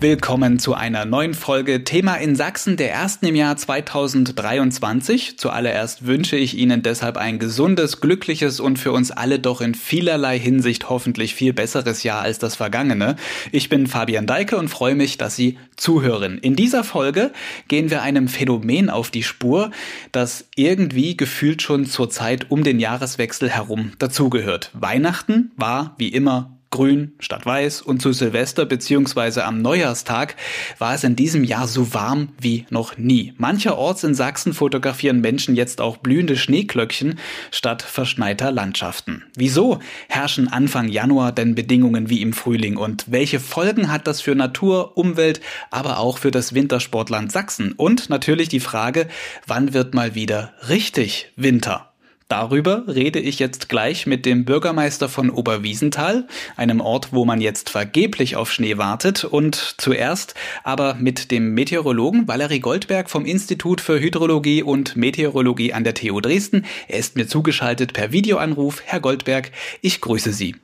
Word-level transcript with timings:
Willkommen 0.00 0.60
zu 0.60 0.74
einer 0.74 1.04
neuen 1.06 1.34
Folge 1.34 1.82
Thema 1.82 2.14
in 2.14 2.36
Sachsen, 2.36 2.76
der 2.76 2.92
ersten 2.92 3.26
im 3.26 3.34
Jahr 3.34 3.56
2023. 3.56 5.36
Zuallererst 5.38 6.06
wünsche 6.06 6.36
ich 6.36 6.56
Ihnen 6.56 6.84
deshalb 6.84 7.16
ein 7.16 7.40
gesundes, 7.40 8.00
glückliches 8.00 8.60
und 8.60 8.78
für 8.78 8.92
uns 8.92 9.10
alle 9.10 9.40
doch 9.40 9.60
in 9.60 9.74
vielerlei 9.74 10.38
Hinsicht 10.38 10.88
hoffentlich 10.88 11.34
viel 11.34 11.52
besseres 11.52 12.04
Jahr 12.04 12.22
als 12.22 12.38
das 12.38 12.54
vergangene. 12.54 13.16
Ich 13.50 13.70
bin 13.70 13.88
Fabian 13.88 14.28
Deike 14.28 14.56
und 14.56 14.68
freue 14.68 14.94
mich, 14.94 15.18
dass 15.18 15.34
Sie 15.34 15.58
zuhören. 15.74 16.38
In 16.38 16.54
dieser 16.54 16.84
Folge 16.84 17.32
gehen 17.66 17.90
wir 17.90 18.00
einem 18.02 18.28
Phänomen 18.28 18.90
auf 18.90 19.10
die 19.10 19.24
Spur, 19.24 19.72
das 20.12 20.48
irgendwie 20.54 21.16
gefühlt 21.16 21.60
schon 21.60 21.86
zur 21.86 22.08
Zeit 22.08 22.52
um 22.52 22.62
den 22.62 22.78
Jahreswechsel 22.78 23.50
herum 23.50 23.90
dazugehört. 23.98 24.70
Weihnachten 24.74 25.50
war 25.56 25.96
wie 25.98 26.10
immer 26.10 26.57
grün 26.70 27.12
statt 27.18 27.46
weiß 27.46 27.82
und 27.82 28.02
zu 28.02 28.12
Silvester 28.12 28.66
bzw. 28.66 29.40
am 29.40 29.62
Neujahrstag 29.62 30.36
war 30.78 30.94
es 30.94 31.04
in 31.04 31.16
diesem 31.16 31.44
Jahr 31.44 31.66
so 31.66 31.94
warm 31.94 32.28
wie 32.40 32.66
noch 32.70 32.98
nie. 32.98 33.32
Mancherorts 33.38 34.04
in 34.04 34.14
Sachsen 34.14 34.52
fotografieren 34.52 35.20
Menschen 35.20 35.56
jetzt 35.56 35.80
auch 35.80 35.96
blühende 35.96 36.36
Schneeklöckchen 36.36 37.18
statt 37.50 37.82
verschneiter 37.82 38.52
Landschaften. 38.52 39.24
Wieso 39.34 39.80
herrschen 40.08 40.48
Anfang 40.48 40.88
Januar 40.88 41.32
denn 41.32 41.54
Bedingungen 41.54 42.10
wie 42.10 42.22
im 42.22 42.32
Frühling 42.32 42.76
und 42.76 43.06
welche 43.08 43.40
Folgen 43.40 43.90
hat 43.90 44.06
das 44.06 44.20
für 44.20 44.34
Natur, 44.34 44.96
Umwelt, 44.96 45.40
aber 45.70 45.98
auch 45.98 46.18
für 46.18 46.30
das 46.30 46.54
Wintersportland 46.54 47.32
Sachsen? 47.32 47.72
Und 47.72 48.10
natürlich 48.10 48.48
die 48.48 48.60
Frage, 48.60 49.08
wann 49.46 49.72
wird 49.72 49.94
mal 49.94 50.14
wieder 50.14 50.52
richtig 50.68 51.32
Winter? 51.36 51.87
Darüber 52.28 52.84
rede 52.86 53.20
ich 53.20 53.38
jetzt 53.38 53.70
gleich 53.70 54.06
mit 54.06 54.26
dem 54.26 54.44
Bürgermeister 54.44 55.08
von 55.08 55.30
Oberwiesenthal, 55.30 56.26
einem 56.56 56.82
Ort, 56.82 57.08
wo 57.10 57.24
man 57.24 57.40
jetzt 57.40 57.70
vergeblich 57.70 58.36
auf 58.36 58.52
Schnee 58.52 58.76
wartet, 58.76 59.24
und 59.24 59.56
zuerst 59.78 60.34
aber 60.62 60.92
mit 60.92 61.30
dem 61.30 61.54
Meteorologen 61.54 62.28
Valerie 62.28 62.60
Goldberg 62.60 63.08
vom 63.08 63.24
Institut 63.24 63.80
für 63.80 63.98
Hydrologie 63.98 64.62
und 64.62 64.94
Meteorologie 64.94 65.72
an 65.72 65.84
der 65.84 65.94
TU 65.94 66.20
Dresden. 66.20 66.66
Er 66.86 66.98
ist 66.98 67.16
mir 67.16 67.26
zugeschaltet 67.26 67.94
per 67.94 68.12
Videoanruf. 68.12 68.82
Herr 68.84 69.00
Goldberg, 69.00 69.50
ich 69.80 70.02
grüße 70.02 70.34
Sie. 70.34 70.54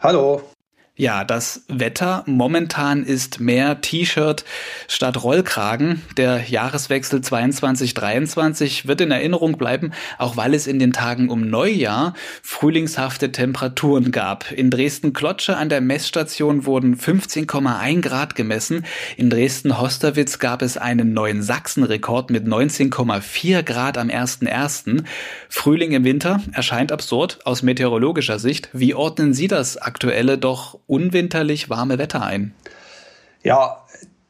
Hallo. 0.00 0.42
Ja, 1.00 1.24
das 1.24 1.62
Wetter 1.66 2.24
momentan 2.26 3.04
ist 3.04 3.40
mehr 3.40 3.80
T-Shirt 3.80 4.44
statt 4.86 5.22
Rollkragen. 5.22 6.02
Der 6.18 6.46
Jahreswechsel 6.46 7.20
22-23 7.20 8.86
wird 8.86 9.00
in 9.00 9.10
Erinnerung 9.10 9.56
bleiben, 9.56 9.92
auch 10.18 10.36
weil 10.36 10.52
es 10.52 10.66
in 10.66 10.78
den 10.78 10.92
Tagen 10.92 11.30
um 11.30 11.48
Neujahr 11.48 12.12
frühlingshafte 12.42 13.32
Temperaturen 13.32 14.12
gab. 14.12 14.52
In 14.52 14.68
Dresden-Klotsche 14.68 15.56
an 15.56 15.70
der 15.70 15.80
Messstation 15.80 16.66
wurden 16.66 16.96
15,1 16.96 18.02
Grad 18.02 18.34
gemessen. 18.34 18.84
In 19.16 19.30
Dresden-Hosterwitz 19.30 20.38
gab 20.38 20.60
es 20.60 20.76
einen 20.76 21.14
neuen 21.14 21.42
Sachsenrekord 21.42 22.28
mit 22.28 22.44
19,4 22.46 23.62
Grad 23.62 23.96
am 23.96 24.08
1.1. 24.08 25.04
Frühling 25.48 25.92
im 25.92 26.04
Winter 26.04 26.42
erscheint 26.52 26.92
absurd 26.92 27.38
aus 27.46 27.62
meteorologischer 27.62 28.38
Sicht. 28.38 28.68
Wie 28.74 28.92
ordnen 28.92 29.32
Sie 29.32 29.48
das 29.48 29.78
aktuelle 29.78 30.36
doch 30.36 30.78
unwinterlich 30.90 31.70
warme 31.70 31.98
Wetter 31.98 32.22
ein? 32.22 32.52
Ja, 33.42 33.84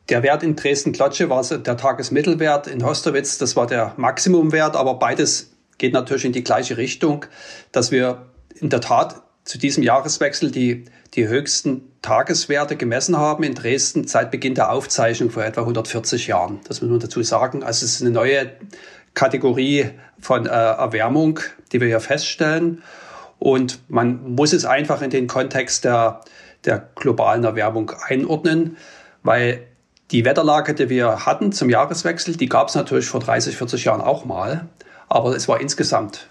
der 0.09 0.23
Wert 0.23 0.43
in 0.43 0.57
Dresden-Klotsche 0.57 1.31
war 1.31 1.43
der 1.43 1.77
Tagesmittelwert. 1.77 2.67
In 2.67 2.85
Hosterwitz, 2.85 3.39
das 3.39 3.57
war 3.57 3.67
der 3.67 3.95
Maximumwert. 3.97 4.77
Aber 4.77 4.95
beides 4.95 5.53
geht 5.79 5.95
natürlich 5.95 6.25
in 6.25 6.33
die 6.33 6.45
gleiche 6.45 6.77
Richtung, 6.77 7.25
dass 7.73 7.91
wir 7.91 8.27
in 8.61 8.69
der 8.69 8.81
Tat 8.81 9.23
zu 9.45 9.59
diesem 9.59 9.83
Jahreswechsel 9.83 10.51
die, 10.51 10.85
die 11.15 11.27
höchsten 11.27 11.91
Tageswerte 12.03 12.77
gemessen 12.77 13.17
haben 13.17 13.43
in 13.43 13.55
Dresden 13.55 14.07
seit 14.07 14.31
Beginn 14.31 14.55
der 14.55 14.71
Aufzeichnung 14.71 15.31
vor 15.31 15.45
etwa 15.45 15.63
140 15.63 16.27
Jahren. 16.27 16.61
Das 16.69 16.83
muss 16.83 16.91
man 16.91 17.01
dazu 17.01 17.23
sagen. 17.23 17.63
Also 17.63 17.87
es 17.87 17.95
ist 17.95 18.03
eine 18.03 18.11
neue 18.11 18.51
Kategorie 19.15 19.91
von 20.21 20.47
äh, 20.47 20.51
Erwärmung, 20.51 21.41
die 21.73 21.81
wir 21.81 21.89
hier 21.89 22.01
feststellen. 22.01 22.83
Und 23.39 23.79
man 23.89 24.35
muss 24.35 24.53
es 24.53 24.67
einfach 24.67 25.01
in 25.03 25.11
den 25.11 25.27
Kontext 25.27 25.85
der 25.85 26.21
der 26.65 26.89
globalen 26.95 27.45
Erwärmung 27.45 27.93
einordnen, 28.07 28.77
weil 29.23 29.67
die 30.11 30.25
Wetterlage, 30.25 30.75
die 30.75 30.89
wir 30.89 31.25
hatten 31.25 31.53
zum 31.53 31.71
Jahreswechsel, 31.71 32.37
die 32.37 32.49
gab 32.49 32.69
es 32.69 32.75
natürlich 32.75 33.07
vor 33.07 33.21
30, 33.21 33.57
40 33.57 33.85
Jahren 33.85 34.01
auch 34.01 34.25
mal, 34.25 34.67
aber 35.09 35.37
es 35.37 35.49
war 35.49 35.61
insgesamt 35.61 36.29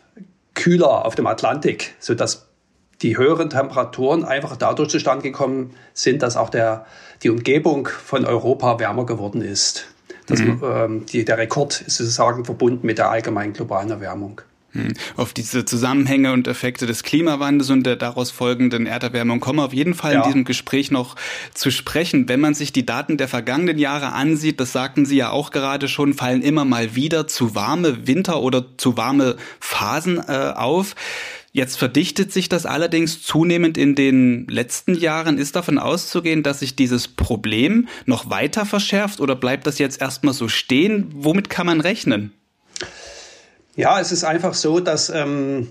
kühler 0.53 1.05
auf 1.05 1.15
dem 1.15 1.27
Atlantik, 1.27 1.95
sodass 1.99 2.47
die 3.01 3.17
höheren 3.17 3.49
Temperaturen 3.49 4.25
einfach 4.25 4.57
dadurch 4.57 4.89
zustande 4.89 5.23
gekommen 5.23 5.73
sind, 5.93 6.21
dass 6.21 6.35
auch 6.35 6.49
der, 6.49 6.85
die 7.23 7.29
Umgebung 7.29 7.87
von 7.87 8.25
Europa 8.25 8.79
wärmer 8.79 9.05
geworden 9.05 9.41
ist. 9.41 9.87
Das, 10.27 10.39
mhm. 10.39 10.61
ähm, 10.63 11.05
die, 11.05 11.25
der 11.25 11.37
Rekord 11.37 11.81
ist 11.81 11.97
sozusagen 11.97 12.45
verbunden 12.45 12.85
mit 12.85 12.97
der 12.97 13.09
allgemeinen 13.09 13.53
globalen 13.53 13.89
Erwärmung. 13.89 14.41
Hm. 14.73 14.93
Auf 15.15 15.33
diese 15.33 15.65
Zusammenhänge 15.65 16.31
und 16.31 16.47
Effekte 16.47 16.85
des 16.85 17.03
Klimawandels 17.03 17.71
und 17.71 17.83
der 17.83 17.95
daraus 17.95 18.29
folgenden 18.29 18.85
Erderwärmung 18.85 19.39
kommen 19.39 19.59
wir 19.59 19.65
auf 19.65 19.73
jeden 19.73 19.95
Fall 19.95 20.13
ja. 20.13 20.19
in 20.19 20.25
diesem 20.25 20.43
Gespräch 20.45 20.91
noch 20.91 21.15
zu 21.53 21.71
sprechen. 21.71 22.29
Wenn 22.29 22.39
man 22.39 22.53
sich 22.53 22.71
die 22.71 22.85
Daten 22.85 23.17
der 23.17 23.27
vergangenen 23.27 23.79
Jahre 23.79 24.11
ansieht, 24.11 24.59
das 24.59 24.71
sagten 24.71 25.05
Sie 25.05 25.17
ja 25.17 25.31
auch 25.31 25.49
gerade 25.49 25.87
schon, 25.87 26.13
fallen 26.13 26.43
immer 26.43 26.65
mal 26.65 26.95
wieder 26.95 27.27
zu 27.27 27.55
warme 27.55 28.05
Winter 28.07 28.41
oder 28.41 28.77
zu 28.77 28.95
warme 28.95 29.37
Phasen 29.59 30.19
äh, 30.19 30.53
auf. 30.55 30.95
Jetzt 31.51 31.79
verdichtet 31.79 32.31
sich 32.31 32.47
das 32.47 32.67
allerdings 32.67 33.23
zunehmend 33.23 33.77
in 33.77 33.95
den 33.95 34.47
letzten 34.47 34.93
Jahren. 34.93 35.39
Ist 35.39 35.55
davon 35.55 35.79
auszugehen, 35.79 36.43
dass 36.43 36.59
sich 36.59 36.75
dieses 36.75 37.07
Problem 37.07 37.87
noch 38.05 38.29
weiter 38.29 38.67
verschärft 38.67 39.19
oder 39.19 39.35
bleibt 39.35 39.65
das 39.65 39.79
jetzt 39.79 39.99
erstmal 39.99 40.35
so 40.35 40.47
stehen? 40.47 41.07
Womit 41.11 41.49
kann 41.49 41.65
man 41.65 41.81
rechnen? 41.81 42.33
Ja, 43.75 43.99
es 43.99 44.11
ist 44.11 44.23
einfach 44.23 44.53
so, 44.53 44.79
dass 44.79 45.09
ähm, 45.09 45.69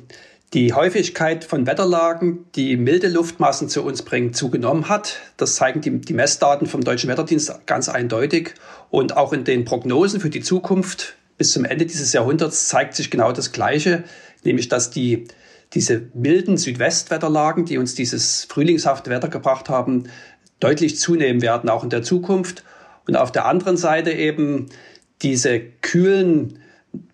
die 0.54 0.72
Häufigkeit 0.72 1.44
von 1.44 1.66
Wetterlagen, 1.66 2.46
die 2.54 2.76
milde 2.76 3.08
Luftmassen 3.08 3.68
zu 3.68 3.82
uns 3.82 4.02
bringen, 4.02 4.32
zugenommen 4.32 4.88
hat. 4.88 5.16
Das 5.36 5.56
zeigen 5.56 5.80
die, 5.80 6.00
die 6.00 6.14
Messdaten 6.14 6.66
vom 6.66 6.82
Deutschen 6.82 7.10
Wetterdienst 7.10 7.66
ganz 7.66 7.88
eindeutig. 7.88 8.54
Und 8.90 9.16
auch 9.16 9.32
in 9.32 9.44
den 9.44 9.64
Prognosen 9.64 10.20
für 10.20 10.30
die 10.30 10.40
Zukunft 10.40 11.16
bis 11.36 11.52
zum 11.52 11.64
Ende 11.64 11.86
dieses 11.86 12.12
Jahrhunderts 12.12 12.68
zeigt 12.68 12.94
sich 12.94 13.10
genau 13.10 13.32
das 13.32 13.52
Gleiche, 13.52 14.04
nämlich 14.42 14.68
dass 14.68 14.90
die, 14.90 15.28
diese 15.74 16.02
milden 16.14 16.56
Südwestwetterlagen, 16.56 17.66
die 17.66 17.78
uns 17.78 17.94
dieses 17.94 18.44
frühlingshafte 18.44 19.10
Wetter 19.10 19.28
gebracht 19.28 19.68
haben, 19.68 20.04
deutlich 20.60 20.98
zunehmen 20.98 21.42
werden, 21.42 21.68
auch 21.68 21.84
in 21.84 21.90
der 21.90 22.02
Zukunft. 22.02 22.64
Und 23.06 23.16
auf 23.16 23.32
der 23.32 23.44
anderen 23.44 23.76
Seite 23.76 24.12
eben 24.12 24.70
diese 25.22 25.60
kühlen 25.60 26.58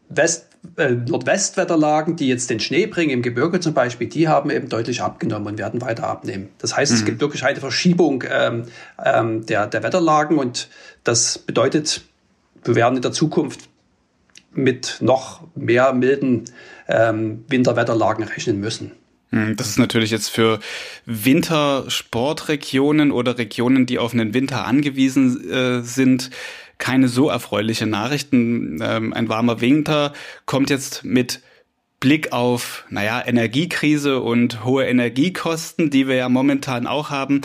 West 0.09 0.47
äh, 0.77 0.91
Nordwestwetterlagen, 0.91 2.17
die 2.17 2.29
jetzt 2.29 2.51
den 2.51 2.61
Schnee 2.61 2.87
bringen, 2.87 3.11
im 3.11 3.23
Gebirge 3.23 3.61
zum 3.61 3.75
Beispiel, 3.75 4.09
die 4.09 4.29
haben 4.29 4.51
eben 4.51 4.69
deutlich 4.69 5.03
abgenommen 5.03 5.49
und 5.49 5.59
werden 5.59 5.81
weiter 5.81 6.09
abnehmen. 6.09 6.49
Das 6.59 6.77
heißt, 6.77 6.93
mhm. 6.93 6.99
es 6.99 7.05
gibt 7.05 7.21
wirklich 7.21 7.45
eine 7.45 7.61
Verschiebung 7.61 8.25
ähm, 8.31 8.65
ähm, 9.05 9.47
der, 9.47 9.67
der 9.67 9.83
Wetterlagen 9.83 10.39
und 10.39 10.69
das 11.05 11.39
bedeutet, 11.39 12.03
wir 12.65 12.75
werden 12.75 12.97
in 12.97 13.03
der 13.03 13.13
Zukunft 13.13 13.69
mit 14.53 14.99
noch 15.01 15.43
mehr 15.55 15.93
milden 15.93 16.45
ähm, 16.89 17.45
Winterwetterlagen 17.49 18.25
rechnen 18.25 18.61
müssen. 18.61 18.93
Mhm, 19.31 19.57
das 19.57 19.69
ist 19.69 19.79
natürlich 19.79 20.11
jetzt 20.11 20.29
für 20.29 20.61
Wintersportregionen 21.07 23.11
oder 23.11 23.37
Regionen, 23.37 23.87
die 23.87 23.99
auf 23.99 24.13
einen 24.13 24.33
Winter 24.33 24.65
angewiesen 24.65 25.51
äh, 25.51 25.83
sind, 25.83 26.31
keine 26.85 27.09
so 27.09 27.31
erfreuliche 27.31 27.87
Nachrichten. 27.87 28.79
Ähm, 28.83 29.15
ein 29.15 29.31
warmer 29.31 29.63
Winter 29.63 30.13
kommt 30.45 30.69
jetzt 30.69 31.03
mit 31.03 31.41
Blick 31.99 32.31
auf, 32.31 32.85
naja, 32.91 33.23
Energiekrise 33.25 34.21
und 34.21 34.67
hohe 34.67 34.85
Energiekosten, 34.85 35.89
die 35.89 36.07
wir 36.07 36.17
ja 36.17 36.29
momentan 36.29 36.87
auch 36.87 37.09
haben, 37.09 37.41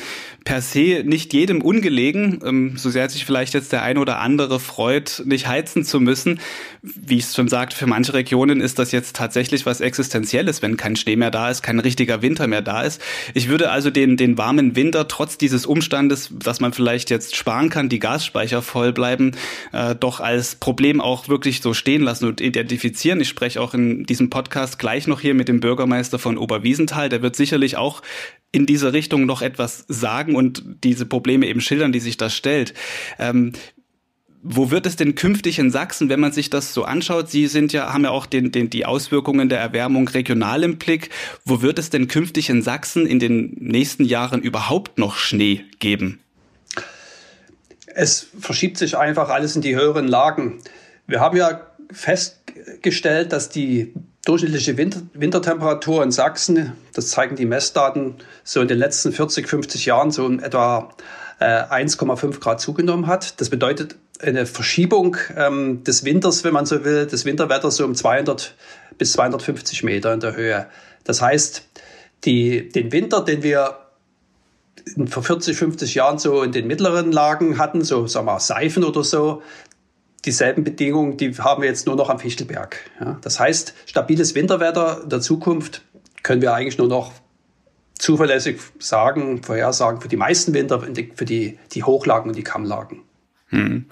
per 0.49 0.61
se 0.61 1.03
nicht 1.05 1.33
jedem 1.33 1.61
ungelegen, 1.61 2.39
ähm, 2.43 2.73
so 2.75 2.89
sehr 2.89 3.07
sich 3.09 3.23
vielleicht 3.23 3.53
jetzt 3.53 3.71
der 3.71 3.83
ein 3.83 3.97
oder 3.97 4.19
andere 4.19 4.59
freut, 4.59 5.21
nicht 5.25 5.47
heizen 5.47 5.85
zu 5.85 5.99
müssen. 5.99 6.39
Wie 6.81 7.17
ich 7.17 7.25
es 7.25 7.35
schon 7.35 7.47
sagte, 7.47 7.75
für 7.75 7.85
manche 7.85 8.13
Regionen 8.13 8.59
ist 8.59 8.79
das 8.79 8.91
jetzt 8.91 9.15
tatsächlich 9.15 9.65
was 9.65 9.79
Existenzielles, 9.79 10.61
wenn 10.61 10.75
kein 10.75 10.95
Schnee 10.95 11.15
mehr 11.15 11.29
da 11.31 11.49
ist, 11.49 11.61
kein 11.61 11.79
richtiger 11.79 12.21
Winter 12.21 12.47
mehr 12.47 12.61
da 12.61 12.81
ist. 12.81 13.01
Ich 13.33 13.47
würde 13.47 13.69
also 13.69 13.91
den, 13.91 14.17
den 14.17 14.37
warmen 14.37 14.75
Winter 14.75 15.07
trotz 15.07 15.37
dieses 15.37 15.65
Umstandes, 15.65 16.31
dass 16.33 16.59
man 16.59 16.73
vielleicht 16.73 17.11
jetzt 17.11 17.35
sparen 17.35 17.69
kann, 17.69 17.89
die 17.89 17.99
Gasspeicher 17.99 18.61
voll 18.61 18.91
bleiben, 18.91 19.33
äh, 19.71 19.93
doch 19.93 20.19
als 20.19 20.55
Problem 20.55 20.99
auch 20.99 21.27
wirklich 21.27 21.61
so 21.61 21.73
stehen 21.73 22.01
lassen 22.01 22.25
und 22.25 22.41
identifizieren. 22.41 23.21
Ich 23.21 23.29
spreche 23.29 23.61
auch 23.61 23.73
in 23.73 24.03
diesem 24.05 24.29
Podcast 24.29 24.49
Podcast 24.49 24.79
gleich 24.79 25.05
noch 25.05 25.19
hier 25.19 25.35
mit 25.35 25.47
dem 25.47 25.59
Bürgermeister 25.59 26.17
von 26.17 26.37
Oberwiesenthal. 26.37 27.09
Der 27.09 27.21
wird 27.21 27.35
sicherlich 27.35 27.77
auch 27.77 28.01
in 28.51 28.65
diese 28.65 28.93
Richtung 28.93 29.25
noch 29.25 29.41
etwas 29.41 29.85
sagen 29.87 30.35
und 30.35 30.63
diese 30.83 31.05
Probleme 31.05 31.47
eben 31.47 31.61
schildern, 31.61 31.91
die 31.91 31.99
sich 31.99 32.17
da 32.17 32.29
stellt. 32.29 32.73
Ähm, 33.19 33.53
wo 34.41 34.71
wird 34.71 34.85
es 34.85 34.95
denn 34.95 35.15
künftig 35.15 35.59
in 35.59 35.69
Sachsen, 35.69 36.07
wenn 36.07 36.19
man 36.19 36.31
sich 36.31 36.49
das 36.49 36.73
so 36.73 36.85
anschaut? 36.85 37.29
Sie 37.29 37.47
sind 37.47 37.73
ja, 37.73 37.91
haben 37.91 38.05
ja 38.05 38.11
auch 38.11 38.25
den, 38.25 38.51
den, 38.51 38.69
die 38.69 38.85
Auswirkungen 38.85 39.49
der 39.49 39.59
Erwärmung 39.59 40.07
regional 40.07 40.63
im 40.63 40.77
Blick. 40.77 41.09
Wo 41.43 41.61
wird 41.61 41.77
es 41.77 41.89
denn 41.89 42.07
künftig 42.07 42.49
in 42.49 42.61
Sachsen 42.61 43.05
in 43.05 43.19
den 43.19 43.57
nächsten 43.59 44.05
Jahren 44.05 44.41
überhaupt 44.41 44.97
noch 44.97 45.17
Schnee 45.17 45.65
geben? 45.79 46.19
Es 47.87 48.27
verschiebt 48.39 48.77
sich 48.77 48.97
einfach 48.97 49.29
alles 49.29 49.55
in 49.55 49.61
die 49.61 49.75
höheren 49.75 50.07
Lagen. 50.07 50.59
Wir 51.05 51.19
haben 51.19 51.35
ja 51.35 51.67
festgestellt, 51.91 53.33
dass 53.33 53.49
die 53.49 53.93
durchschnittliche 54.25 54.77
Winter 54.77 55.01
Wintertemperatur 55.13 56.03
in 56.03 56.11
Sachsen, 56.11 56.73
das 56.93 57.09
zeigen 57.09 57.35
die 57.35 57.45
Messdaten, 57.45 58.15
so 58.43 58.61
in 58.61 58.67
den 58.67 58.77
letzten 58.77 59.11
40, 59.11 59.47
50 59.47 59.85
Jahren 59.85 60.11
so 60.11 60.29
etwa 60.31 60.93
äh, 61.39 61.45
1,5 61.45 62.39
Grad 62.39 62.61
zugenommen 62.61 63.07
hat. 63.07 63.39
Das 63.39 63.49
bedeutet 63.49 63.95
eine 64.21 64.45
Verschiebung 64.45 65.17
ähm, 65.37 65.83
des 65.83 66.03
Winters, 66.03 66.43
wenn 66.43 66.53
man 66.53 66.65
so 66.65 66.83
will, 66.83 67.07
des 67.07 67.25
Winterwetters 67.25 67.77
so 67.77 67.85
um 67.85 67.95
200 67.95 68.55
bis 68.97 69.13
250 69.13 69.83
Meter 69.83 70.13
in 70.13 70.19
der 70.19 70.35
Höhe. 70.35 70.67
Das 71.05 71.21
heißt, 71.21 71.63
die, 72.25 72.69
den 72.69 72.91
Winter, 72.91 73.23
den 73.23 73.43
wir 73.43 73.77
vor 75.07 75.23
40, 75.23 75.57
50 75.57 75.95
Jahren 75.95 76.19
so 76.19 76.43
in 76.43 76.51
den 76.51 76.67
mittleren 76.67 77.11
Lagen 77.11 77.57
hatten, 77.57 77.83
so 77.83 78.07
sagen 78.07 78.25
wir 78.25 78.39
Seifen 78.39 78.83
oder 78.83 79.03
so, 79.03 79.41
dieselben 80.25 80.63
Bedingungen, 80.63 81.17
die 81.17 81.33
haben 81.35 81.61
wir 81.61 81.69
jetzt 81.69 81.85
nur 81.85 81.95
noch 81.95 82.09
am 82.09 82.19
Fichtelberg. 82.19 82.77
Ja, 82.99 83.17
das 83.21 83.39
heißt, 83.39 83.73
stabiles 83.85 84.35
Winterwetter 84.35 85.01
in 85.03 85.09
der 85.09 85.21
Zukunft 85.21 85.83
können 86.23 86.41
wir 86.41 86.53
eigentlich 86.53 86.77
nur 86.77 86.87
noch 86.87 87.13
zuverlässig 87.93 88.59
sagen, 88.79 89.43
vorhersagen 89.43 90.01
für 90.01 90.07
die 90.07 90.17
meisten 90.17 90.53
Winter, 90.53 90.81
für 90.81 91.25
die, 91.25 91.59
die 91.73 91.83
Hochlagen 91.83 92.29
und 92.29 92.35
die 92.35 92.43
Kammlagen. 92.43 93.01
Hm. 93.49 93.85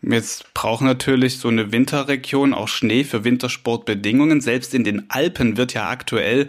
Jetzt 0.00 0.54
braucht 0.54 0.82
natürlich 0.82 1.38
so 1.38 1.48
eine 1.48 1.72
Winterregion 1.72 2.54
auch 2.54 2.68
Schnee 2.68 3.04
für 3.04 3.24
Wintersportbedingungen. 3.24 4.40
Selbst 4.40 4.74
in 4.74 4.84
den 4.84 5.10
Alpen 5.10 5.56
wird 5.56 5.74
ja 5.74 5.88
aktuell 5.88 6.48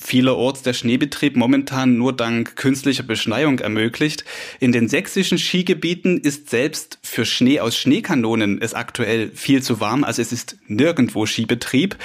vielerorts 0.00 0.62
der 0.62 0.74
Schneebetrieb 0.74 1.36
momentan 1.36 1.96
nur 1.96 2.14
dank 2.14 2.56
künstlicher 2.56 3.02
Beschneiung 3.02 3.58
ermöglicht. 3.58 4.24
In 4.60 4.70
den 4.70 4.88
sächsischen 4.88 5.38
Skigebieten 5.38 6.18
ist 6.18 6.50
selbst 6.50 6.98
für 7.02 7.26
Schnee 7.26 7.60
aus 7.60 7.76
Schneekanonen 7.76 8.62
es 8.62 8.74
aktuell 8.74 9.30
viel 9.34 9.62
zu 9.62 9.80
warm, 9.80 10.04
also 10.04 10.22
es 10.22 10.32
ist 10.32 10.56
nirgendwo 10.68 11.26
Skibetrieb. 11.26 11.96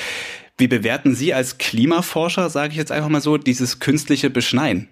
Wie 0.57 0.68
bewerten 0.68 1.16
Sie 1.16 1.34
als 1.34 1.60
Klimaforscher, 1.60 2.50
sage 2.50 2.72
ich 2.72 2.78
jetzt 2.78 2.92
einfach 2.92 3.10
mal 3.10 3.22
so, 3.22 3.38
dieses 3.38 3.80
künstliche 3.80 4.30
Beschneien? 4.30 4.90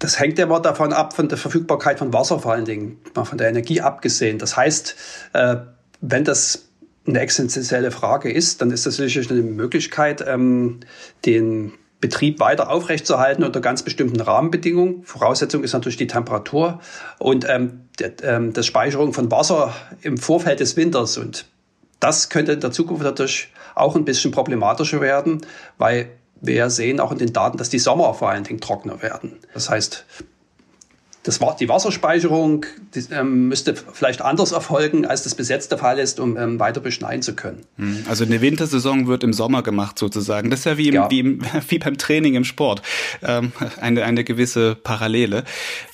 Das 0.00 0.18
hängt 0.18 0.38
ja 0.38 0.46
immer 0.46 0.60
davon 0.60 0.92
ab, 0.92 1.14
von 1.14 1.28
der 1.28 1.38
Verfügbarkeit 1.38 1.98
von 1.98 2.12
Wasser 2.12 2.40
vor 2.40 2.52
allen 2.52 2.64
Dingen, 2.64 2.98
mal 3.14 3.24
von 3.24 3.38
der 3.38 3.48
Energie 3.48 3.80
abgesehen. 3.80 4.38
Das 4.38 4.56
heißt, 4.56 4.96
äh, 5.32 5.56
wenn 6.00 6.24
das 6.24 6.68
eine 7.06 7.20
existenzielle 7.20 7.90
Frage 7.90 8.32
ist, 8.32 8.60
dann 8.60 8.70
ist 8.70 8.86
das 8.86 8.96
sicherlich 8.96 9.30
eine 9.30 9.42
Möglichkeit, 9.42 10.24
ähm, 10.26 10.80
den 11.26 11.72
Betrieb 12.00 12.38
weiter 12.40 12.70
aufrechtzuerhalten 12.70 13.44
unter 13.44 13.60
ganz 13.60 13.82
bestimmten 13.82 14.20
Rahmenbedingungen. 14.20 15.04
Voraussetzung 15.04 15.64
ist 15.64 15.72
natürlich 15.72 15.96
die 15.96 16.06
Temperatur 16.06 16.80
und 17.18 17.46
ähm, 17.48 17.88
der, 17.98 18.12
ähm, 18.22 18.52
das 18.52 18.66
Speicherung 18.66 19.12
von 19.12 19.30
Wasser 19.30 19.74
im 20.02 20.18
Vorfeld 20.18 20.60
des 20.60 20.76
Winters. 20.76 21.16
Und 21.16 21.46
das 22.00 22.28
könnte 22.28 22.52
in 22.52 22.60
der 22.60 22.72
Zukunft 22.72 23.04
natürlich 23.04 23.48
auch 23.74 23.96
ein 23.96 24.04
bisschen 24.04 24.32
problematischer 24.32 25.00
werden, 25.00 25.40
weil 25.78 26.10
wir 26.42 26.68
sehen 26.68 27.00
auch 27.00 27.10
in 27.10 27.18
den 27.18 27.32
Daten, 27.32 27.56
dass 27.56 27.70
die 27.70 27.78
Sommer 27.78 28.12
vor 28.12 28.28
allen 28.28 28.44
Dingen 28.44 28.60
trockener 28.60 29.00
werden. 29.02 29.38
Das 29.54 29.70
heißt, 29.70 30.04
das 31.24 31.40
war 31.40 31.56
die 31.56 31.68
Wasserspeicherung 31.68 32.66
die, 32.94 33.02
ähm, 33.10 33.48
müsste 33.48 33.74
vielleicht 33.74 34.22
anders 34.22 34.52
erfolgen, 34.52 35.06
als 35.06 35.22
das 35.24 35.34
bis 35.34 35.48
jetzt 35.48 35.70
der 35.70 35.78
Fall 35.78 35.98
ist, 35.98 36.20
um 36.20 36.36
ähm, 36.36 36.60
weiter 36.60 36.80
beschneien 36.80 37.22
zu 37.22 37.34
können. 37.34 37.64
Hm, 37.76 38.04
also 38.08 38.24
eine 38.24 38.40
Wintersaison 38.40 39.06
wird 39.06 39.24
im 39.24 39.32
Sommer 39.32 39.62
gemacht 39.62 39.98
sozusagen. 39.98 40.50
Das 40.50 40.60
ist 40.60 40.66
ja 40.66 40.76
wie, 40.76 40.88
im, 40.88 40.94
ja. 40.94 41.10
wie, 41.10 41.20
im, 41.20 41.40
wie 41.68 41.78
beim 41.78 41.96
Training 41.96 42.34
im 42.34 42.44
Sport. 42.44 42.82
Ähm, 43.22 43.52
eine, 43.80 44.04
eine 44.04 44.22
gewisse 44.22 44.74
Parallele. 44.74 45.44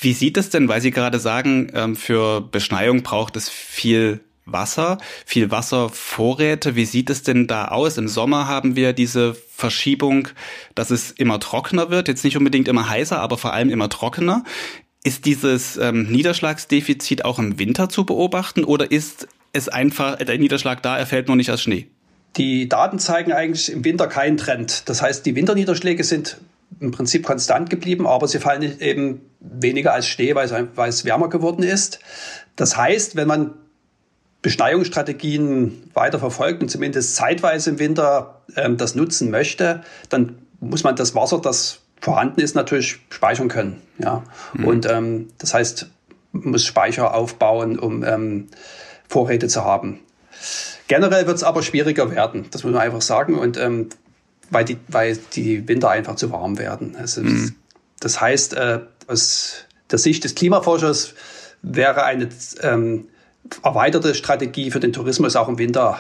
Wie 0.01 0.13
sieht 0.13 0.37
es 0.37 0.51
denn, 0.51 0.69
weil 0.69 0.81
Sie 0.81 0.91
gerade 0.91 1.21
sagen, 1.21 1.71
ähm, 1.75 1.97
für 1.97 2.41
Beschneiung 2.41 3.03
braucht 3.03 3.37
es 3.37 3.49
viel 3.49 4.21
Wasser, 4.47 4.99
viel 5.27 5.53
Wasservorräte. 5.53 6.75
Wie 6.75 6.85
sieht 6.85 7.09
es 7.09 7.23
denn 7.23 7.47
da 7.47 7.69
aus? 7.69 7.99
Im 7.99 8.09
Sommer 8.09 8.49
haben 8.49 8.75
wir 8.75 8.93
diese 8.93 9.35
Verschiebung, 9.35 10.29
dass 10.75 10.91
es 10.91 11.13
immer 11.13 11.39
trockener 11.39 11.91
wird. 11.91 12.09
Jetzt 12.09 12.25
nicht 12.25 12.37
unbedingt 12.37 12.67
immer 12.67 12.89
heißer, 12.89 13.21
aber 13.21 13.39
vor 13.39 13.53
allem 13.53 13.71
immer 13.71 13.89
trockener. 13.89 14.45
Ist 15.03 15.25
dieses 15.25 15.77
ähm, 15.79 16.11
Niederschlagsdefizit 16.11 17.25
auch 17.25 17.39
im 17.39 17.59
Winter 17.59 17.89
zu 17.89 18.05
beobachten 18.05 18.65
oder 18.65 18.91
ist 18.91 19.29
es 19.53 19.69
einfach, 19.69 20.17
der 20.17 20.39
Niederschlag 20.39 20.83
da, 20.83 20.99
er 20.99 21.07
fällt 21.07 21.27
nur 21.27 21.37
nicht 21.37 21.51
als 21.51 21.63
Schnee? 21.63 21.87
Die 22.37 22.69
Daten 22.69 22.99
zeigen 22.99 23.33
eigentlich 23.33 23.73
im 23.73 23.85
Winter 23.85 24.07
keinen 24.07 24.37
Trend. 24.37 24.89
Das 24.89 25.03
heißt, 25.03 25.27
die 25.27 25.35
Winterniederschläge 25.35 26.05
sind 26.05 26.39
im 26.79 26.93
Prinzip 26.93 27.25
konstant 27.25 27.71
geblieben, 27.71 28.07
aber 28.07 28.29
sie 28.29 28.39
fallen 28.39 28.81
eben 28.81 29.23
weniger 29.41 29.93
als 29.93 30.07
Schnee, 30.07 30.35
weil 30.35 30.47
es, 30.47 30.55
weil 30.77 30.89
es 30.89 31.05
wärmer 31.05 31.29
geworden 31.29 31.63
ist. 31.63 31.99
Das 32.55 32.77
heißt, 32.77 33.17
wenn 33.17 33.27
man 33.27 33.55
Beschneiungsstrategien 34.43 35.91
weiter 35.93 36.19
verfolgt 36.19 36.63
und 36.63 36.69
zumindest 36.69 37.17
zeitweise 37.17 37.71
im 37.71 37.79
Winter 37.79 38.43
ähm, 38.57 38.77
das 38.77 38.95
nutzen 38.95 39.31
möchte, 39.31 39.83
dann 40.09 40.39
muss 40.61 40.85
man 40.85 40.97
das 40.97 41.15
Wasser, 41.15 41.41
das 41.41 41.81
vorhanden 42.01 42.41
ist, 42.41 42.55
natürlich 42.55 43.01
speichern 43.11 43.49
können. 43.49 43.83
Ja. 43.99 44.23
Mhm. 44.55 44.65
Und 44.65 44.91
ähm, 44.91 45.29
das 45.39 45.55
heißt, 45.55 45.89
man 46.33 46.53
muss 46.53 46.65
Speicher 46.65 47.15
aufbauen, 47.15 47.79
um 47.79 48.05
ähm, 48.05 48.49
Vorräte 49.09 49.49
zu 49.49 49.65
haben. 49.65 50.01
Generell 50.89 51.27
wird 51.27 51.37
es 51.37 51.43
aber 51.45 51.63
schwieriger 51.63 52.11
werden, 52.11 52.47
das 52.51 52.65
muss 52.65 52.73
man 52.73 52.83
einfach 52.83 53.03
sagen, 53.03 53.39
und 53.39 53.57
ähm, 53.57 53.91
weil, 54.51 54.65
die, 54.65 54.79
weil 54.89 55.17
die 55.35 55.69
Winter 55.69 55.91
einfach 55.91 56.17
zu 56.17 56.33
warm 56.33 56.59
werden. 56.59 56.97
Also, 56.97 57.23
mhm. 57.23 57.55
Das 58.01 58.21
heißt, 58.21 58.55
äh, 58.55 58.81
aus 59.07 59.67
der 59.91 59.99
Sicht 59.99 60.25
des 60.25 60.35
Klimaforschers 60.35 61.15
wäre 61.63 62.05
eine 62.05 62.29
ähm, 62.63 63.09
erweiterte 63.63 64.15
Strategie 64.15 64.71
für 64.71 64.81
den 64.81 64.93
Tourismus 64.93 65.37
auch 65.37 65.49
im 65.49 65.59
Winter 65.59 65.99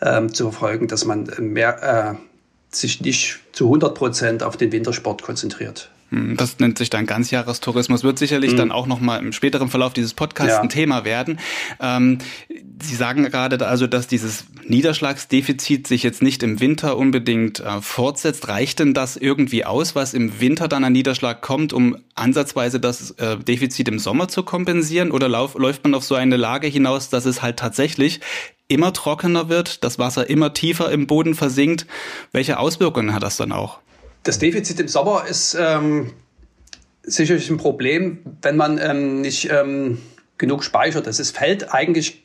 ähm, 0.00 0.32
zu 0.32 0.50
verfolgen, 0.50 0.88
dass 0.88 1.04
man 1.04 1.28
mehr 1.38 2.16
äh, 2.18 2.31
sich 2.74 3.00
nicht 3.00 3.40
zu 3.52 3.66
100 3.66 3.94
Prozent 3.94 4.42
auf 4.42 4.56
den 4.56 4.72
Wintersport 4.72 5.22
konzentriert. 5.22 5.90
Hm, 6.12 6.36
das 6.36 6.58
nennt 6.58 6.76
sich 6.76 6.90
dann 6.90 7.06
Ganzjahrestourismus, 7.06 8.04
wird 8.04 8.18
sicherlich 8.18 8.52
mhm. 8.52 8.56
dann 8.58 8.72
auch 8.72 8.86
nochmal 8.86 9.20
im 9.20 9.32
späteren 9.32 9.68
Verlauf 9.68 9.94
dieses 9.94 10.12
Podcasts 10.12 10.52
ja. 10.52 10.60
ein 10.60 10.68
Thema 10.68 11.04
werden. 11.04 11.40
Ähm, 11.80 12.18
Sie 12.82 12.96
sagen 12.96 13.24
gerade 13.24 13.64
also, 13.66 13.86
dass 13.86 14.08
dieses 14.08 14.44
Niederschlagsdefizit 14.66 15.86
sich 15.86 16.02
jetzt 16.02 16.20
nicht 16.20 16.42
im 16.42 16.60
Winter 16.60 16.96
unbedingt 16.96 17.60
äh, 17.60 17.80
fortsetzt. 17.80 18.48
Reicht 18.48 18.80
denn 18.80 18.92
das 18.92 19.16
irgendwie 19.16 19.64
aus, 19.64 19.94
was 19.94 20.14
im 20.14 20.40
Winter 20.40 20.68
dann 20.68 20.84
an 20.84 20.92
Niederschlag 20.92 21.40
kommt, 21.40 21.72
um 21.72 21.96
ansatzweise 22.14 22.78
das 22.78 23.12
äh, 23.12 23.38
Defizit 23.38 23.88
im 23.88 23.98
Sommer 23.98 24.28
zu 24.28 24.42
kompensieren? 24.42 25.12
Oder 25.12 25.28
lauf, 25.28 25.54
läuft 25.54 25.84
man 25.84 25.94
auf 25.94 26.04
so 26.04 26.14
eine 26.14 26.36
Lage 26.36 26.66
hinaus, 26.66 27.08
dass 27.08 27.24
es 27.24 27.40
halt 27.40 27.58
tatsächlich 27.58 28.20
immer 28.68 28.92
trockener 28.92 29.48
wird, 29.48 29.84
das 29.84 29.98
Wasser 29.98 30.28
immer 30.28 30.52
tiefer 30.52 30.90
im 30.90 31.06
Boden 31.06 31.34
versinkt. 31.34 31.86
Welche 32.32 32.58
Auswirkungen 32.58 33.14
hat 33.14 33.22
das 33.22 33.36
dann 33.36 33.52
auch? 33.52 33.78
Das 34.22 34.38
Defizit 34.38 34.78
im 34.78 34.88
Sommer 34.88 35.26
ist 35.28 35.56
ähm, 35.58 36.12
sicherlich 37.02 37.50
ein 37.50 37.56
Problem, 37.56 38.18
wenn 38.42 38.56
man 38.56 38.78
ähm, 38.78 39.20
nicht 39.20 39.50
ähm, 39.50 39.98
genug 40.38 40.62
speichert. 40.62 41.06
Es 41.06 41.30
fällt 41.30 41.74
eigentlich 41.74 42.22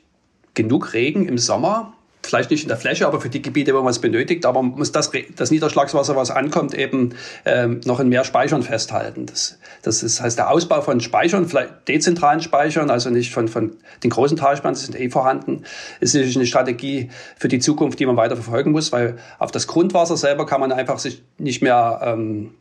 genug 0.54 0.94
Regen 0.94 1.28
im 1.28 1.38
Sommer, 1.38 1.94
vielleicht 2.28 2.52
nicht 2.52 2.64
in 2.64 2.68
der 2.68 2.78
Fläche, 2.78 3.08
aber 3.08 3.22
für 3.22 3.30
die 3.30 3.42
Gebiete, 3.42 3.74
wo 3.74 3.82
man 3.82 3.92
es 3.92 4.00
benötigt. 4.00 4.46
Aber 4.46 4.62
man 4.62 4.78
muss 4.78 4.92
das, 4.92 5.12
das 5.36 5.52
Niederschlagswasser, 5.52 6.16
was 6.16 6.30
ankommt, 6.30 6.74
eben 6.74 7.16
ähm, 7.46 7.82
noch 7.86 8.00
in 8.00 8.10
mehr 8.10 8.24
Speichern 8.24 8.64
festhalten. 8.64 9.26
Das, 9.26 9.58
das 9.82 10.04
ist, 10.04 10.22
heißt, 10.22 10.38
der 10.38 10.52
Ausbau 10.52 10.82
von 10.82 11.00
Speichern, 11.00 11.48
vielleicht 11.48 11.88
dezentralen 11.88 12.42
Speichern, 12.42 12.90
also 12.90 13.10
nicht 13.10 13.34
von, 13.34 13.48
von 13.48 13.78
den 14.04 14.10
großen 14.10 14.38
Talsperren, 14.38 14.76
die 14.76 14.82
sind 14.82 15.00
eh 15.00 15.10
vorhanden, 15.10 15.64
ist 16.00 16.14
natürlich 16.14 16.36
eine 16.36 16.46
Strategie 16.46 17.10
für 17.38 17.48
die 17.48 17.60
Zukunft, 17.60 18.00
die 18.00 18.06
man 18.06 18.18
weiter 18.18 18.36
verfolgen 18.36 18.72
muss, 18.72 18.92
weil 18.92 19.18
auf 19.40 19.52
das 19.52 19.68
Grundwasser 19.68 20.18
selber 20.18 20.46
kann 20.46 20.60
man 20.60 20.72
einfach 20.72 21.00
sich 21.00 21.24
nicht 21.38 21.62
mehr 21.62 22.02
ähm, 22.04 22.52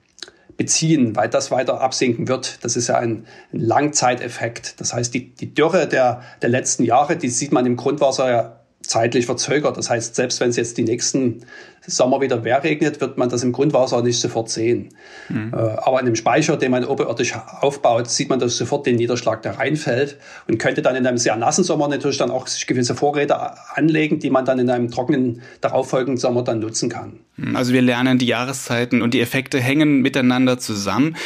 beziehen, 0.56 1.14
weil 1.16 1.28
das 1.28 1.50
weiter 1.50 1.80
absinken 1.80 2.28
wird. 2.28 2.64
Das 2.64 2.76
ist 2.76 2.88
ja 2.88 2.96
ein, 2.96 3.26
ein 3.52 3.60
Langzeiteffekt. 3.60 4.80
Das 4.80 4.94
heißt, 4.94 5.12
die, 5.12 5.34
die 5.34 5.54
Dürre 5.54 5.86
der, 5.86 6.22
der 6.42 6.48
letzten 6.48 6.84
Jahre, 6.84 7.16
die 7.16 7.28
sieht 7.28 7.52
man 7.52 7.66
im 7.66 7.76
Grundwasser 7.76 8.30
ja 8.30 8.60
zeitlich 8.86 9.26
verzögert. 9.26 9.76
Das 9.76 9.90
heißt, 9.90 10.14
selbst 10.14 10.40
wenn 10.40 10.50
es 10.50 10.56
jetzt 10.56 10.78
die 10.78 10.84
nächsten 10.84 11.44
Sommer 11.86 12.20
wieder 12.20 12.40
mehr 12.40 12.62
regnet, 12.64 13.00
wird 13.00 13.16
man 13.16 13.28
das 13.28 13.42
im 13.42 13.52
Grundwasser 13.52 14.02
nicht 14.02 14.18
sofort 14.18 14.50
sehen. 14.50 14.90
Mhm. 15.28 15.52
Äh, 15.52 15.56
aber 15.56 16.00
in 16.00 16.06
einem 16.06 16.16
Speicher, 16.16 16.56
den 16.56 16.70
man 16.70 16.84
oberirdisch 16.84 17.34
aufbaut, 17.34 18.10
sieht 18.10 18.28
man 18.28 18.38
das 18.38 18.56
sofort 18.56 18.86
den 18.86 18.96
Niederschlag, 18.96 19.42
der 19.42 19.58
reinfällt 19.58 20.18
und 20.48 20.58
könnte 20.58 20.82
dann 20.82 20.96
in 20.96 21.06
einem 21.06 21.18
sehr 21.18 21.36
nassen 21.36 21.64
Sommer 21.64 21.88
natürlich 21.88 22.18
dann 22.18 22.30
auch 22.30 22.46
sich 22.46 22.66
gewisse 22.66 22.94
Vorräte 22.94 23.36
anlegen, 23.74 24.18
die 24.18 24.30
man 24.30 24.44
dann 24.44 24.58
in 24.58 24.70
einem 24.70 24.90
trockenen, 24.90 25.42
darauffolgenden 25.60 26.18
Sommer 26.18 26.42
dann 26.42 26.58
nutzen 26.58 26.88
kann. 26.88 27.20
Mhm. 27.36 27.54
Also 27.54 27.72
wir 27.72 27.82
lernen, 27.82 28.18
die 28.18 28.26
Jahreszeiten 28.26 29.02
und 29.02 29.14
die 29.14 29.20
Effekte 29.20 29.60
hängen 29.60 30.00
miteinander 30.00 30.58
zusammen. 30.58 31.16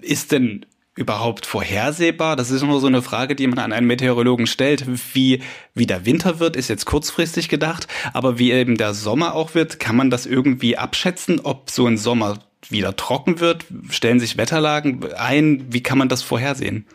Ist 0.00 0.32
denn 0.32 0.66
überhaupt 0.96 1.46
vorhersehbar? 1.46 2.36
Das 2.36 2.50
ist 2.50 2.62
nur 2.62 2.80
so 2.80 2.86
eine 2.86 3.02
Frage, 3.02 3.34
die 3.34 3.46
man 3.46 3.58
an 3.58 3.72
einen 3.72 3.86
Meteorologen 3.86 4.46
stellt. 4.46 4.84
Wie, 5.14 5.42
wie 5.74 5.86
der 5.86 6.06
Winter 6.06 6.38
wird, 6.38 6.56
ist 6.56 6.68
jetzt 6.68 6.86
kurzfristig 6.86 7.48
gedacht, 7.48 7.88
aber 8.12 8.38
wie 8.38 8.52
eben 8.52 8.76
der 8.76 8.94
Sommer 8.94 9.34
auch 9.34 9.54
wird, 9.54 9.80
kann 9.80 9.96
man 9.96 10.10
das 10.10 10.26
irgendwie 10.26 10.76
abschätzen, 10.76 11.40
ob 11.40 11.70
so 11.70 11.86
ein 11.86 11.98
Sommer 11.98 12.38
wieder 12.68 12.96
trocken 12.96 13.40
wird? 13.40 13.64
Stellen 13.90 14.20
sich 14.20 14.36
Wetterlagen 14.36 15.12
ein? 15.14 15.66
Wie 15.70 15.82
kann 15.82 15.98
man 15.98 16.08
das 16.08 16.22
vorhersehen? 16.22 16.86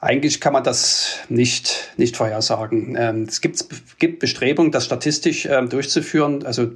Eigentlich 0.00 0.40
kann 0.40 0.52
man 0.52 0.64
das 0.64 1.18
nicht, 1.28 1.92
nicht 1.96 2.16
vorhersagen. 2.16 2.96
Ähm, 2.98 3.22
es 3.28 3.40
gibt, 3.40 3.64
gibt 3.98 4.18
Bestrebungen, 4.18 4.72
das 4.72 4.84
statistisch 4.84 5.46
ähm, 5.46 5.68
durchzuführen, 5.68 6.44
also 6.44 6.72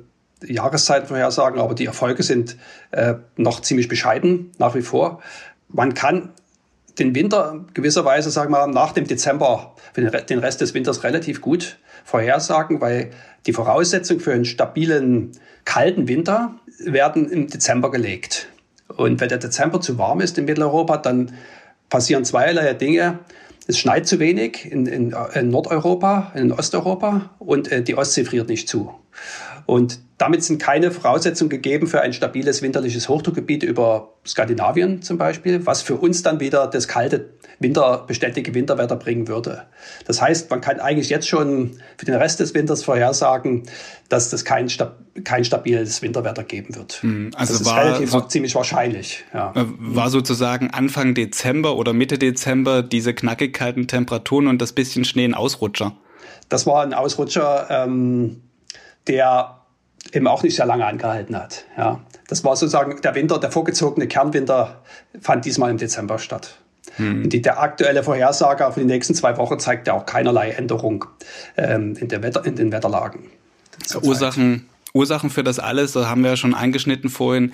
Jahreszeiten 0.47 1.09
vorhersagen, 1.09 1.61
aber 1.61 1.75
die 1.75 1.87
Erfolge 1.87 2.23
sind 2.23 2.57
äh, 2.91 3.15
noch 3.37 3.61
ziemlich 3.61 3.89
bescheiden 3.89 4.53
nach 4.59 4.75
wie 4.75 4.83
vor. 4.83 5.23
Man 5.75 5.93
kann 5.93 6.31
den 7.01 7.17
Winter 7.17 7.65
gewisserweise, 7.75 8.31
sagen 8.31 8.53
wir 8.53 8.69
mal, 8.69 8.73
nach 8.73 8.93
dem 8.93 9.09
Dezember, 9.09 9.75
den 9.97 10.39
Rest 10.39 10.61
des 10.61 10.73
Winters 10.73 11.03
relativ 11.03 11.41
gut 11.41 11.79
vorhersagen, 12.05 12.81
weil 12.81 13.11
die 13.47 13.53
Voraussetzungen 13.53 14.21
für 14.21 14.33
einen 14.33 14.45
stabilen, 14.45 15.33
kalten 15.65 16.07
Winter 16.07 16.55
werden 16.79 17.29
im 17.29 17.49
Dezember 17.49 17.91
gelegt. 17.91 18.49
Und 18.87 19.21
wenn 19.21 19.29
der 19.29 19.39
Dezember 19.39 19.81
zu 19.81 19.99
warm 19.99 20.21
ist 20.21 20.39
in 20.39 20.45
Mitteleuropa, 20.45 20.99
dann 20.99 21.33
passieren 21.91 22.25
zweierlei 22.25 22.75
Dinge. 22.75 23.19
Es 23.67 23.77
schneit 23.77 24.07
zu 24.07 24.21
wenig 24.21 24.71
in, 24.71 24.87
in, 24.87 25.13
in 25.35 25.51
Nordeuropa, 25.51 26.31
in 26.37 26.53
Osteuropa 26.53 27.31
und 27.41 27.73
äh, 27.73 27.83
die 27.83 27.97
Ostsee 27.97 28.25
friert 28.25 28.49
nicht 28.49 28.69
zu. 28.69 28.95
Und 29.67 30.01
damit 30.19 30.45
sind 30.45 30.63
keine 30.63 30.91
Voraussetzungen 30.91 31.51
gegeben 31.51 31.87
für 31.87 32.01
ein 32.01 32.13
stabiles 32.13 32.63
winterliches 32.63 33.09
Hochdruckgebiet 33.09 33.63
über 33.65 34.13
Skandinavien 34.25 35.03
zum 35.03 35.19
Beispiel, 35.19 35.67
was 35.67 35.83
für 35.83 35.97
uns 35.97 36.23
dann 36.23 36.39
wieder 36.39 36.69
das 36.69 36.87
kalte 36.87 37.31
Winter, 37.59 38.05
beständige 38.07 38.55
Winterwetter 38.55 38.97
bringen 38.97 39.27
würde. 39.27 39.65
Das 40.07 40.21
heißt, 40.21 40.51
man 40.51 40.61
kann 40.61 40.81
eigentlich 40.81 41.09
jetzt 41.09 41.29
schon 41.29 41.79
für 41.97 42.07
den 42.07 42.15
Rest 42.15 42.41
des 42.41 42.55
Winters 42.55 42.85
vorhersagen, 42.85 43.65
dass 44.09 44.31
das 44.31 44.45
kein, 44.45 44.69
kein 45.25 45.45
stabiles 45.45 46.03
Winterwetter 46.03 46.45
geben 46.45 46.77
wird. 46.77 47.03
Hm, 47.03 47.31
also 47.35 47.55
das 47.55 47.65
war 47.65 47.83
ist 47.83 47.87
relativ 47.87 48.11
so, 48.11 48.21
ziemlich 48.21 48.55
wahrscheinlich. 48.55 49.25
Ja. 49.33 49.53
Äh, 49.57 49.65
war 49.79 50.11
sozusagen 50.11 50.71
Anfang 50.71 51.15
Dezember 51.15 51.77
oder 51.77 51.93
Mitte 51.93 52.19
Dezember 52.19 52.83
diese 52.83 53.15
knackig 53.15 53.53
kalten 53.53 53.89
Temperaturen 53.89 54.47
und 54.47 54.63
das 54.63 54.73
bisschen 54.73 55.05
Schnee 55.05 55.25
ein 55.25 55.35
Ausrutscher? 55.35 55.93
Das 56.49 56.67
war 56.67 56.83
ein 56.83 56.95
Ausrutscher. 56.95 57.67
Ähm, 57.71 58.43
der 59.07 59.61
eben 60.13 60.27
auch 60.27 60.43
nicht 60.43 60.57
sehr 60.57 60.67
lange 60.67 60.87
angehalten 60.87 61.37
hat. 61.37 61.65
Ja, 61.77 62.01
das 62.29 62.45
war 62.45 62.57
sozusagen 62.57 63.01
der 63.01 63.15
Winter, 63.15 63.39
der 63.39 63.51
vorgezogene 63.51 64.07
Kernwinter 64.07 64.83
fand 65.21 65.45
diesmal 65.45 65.71
im 65.71 65.79
Dezember 65.79 66.19
statt. 66.19 66.59
Hm. 66.97 67.29
Die, 67.29 67.43
der 67.43 67.61
aktuelle 67.61 68.03
Vorhersage 68.03 68.71
für 68.73 68.81
die 68.81 68.87
nächsten 68.87 69.15
zwei 69.15 69.37
Wochen 69.37 69.59
zeigt 69.59 69.87
ja 69.89 69.95
auch 69.95 70.07
keinerlei 70.07 70.51
Änderung 70.51 71.07
ähm, 71.57 71.97
in, 71.97 72.11
Wetter, 72.11 72.45
in 72.45 72.57
den 72.57 72.73
Wetterlagen. 72.73 73.31
Ursachen, 74.03 74.69
Ursachen 74.93 75.31
für 75.31 75.43
das 75.43 75.59
alles, 75.59 75.93
da 75.93 76.09
haben 76.09 76.23
wir 76.23 76.31
ja 76.31 76.37
schon 76.37 76.55
eingeschnitten 76.55 77.11
vorhin. 77.11 77.53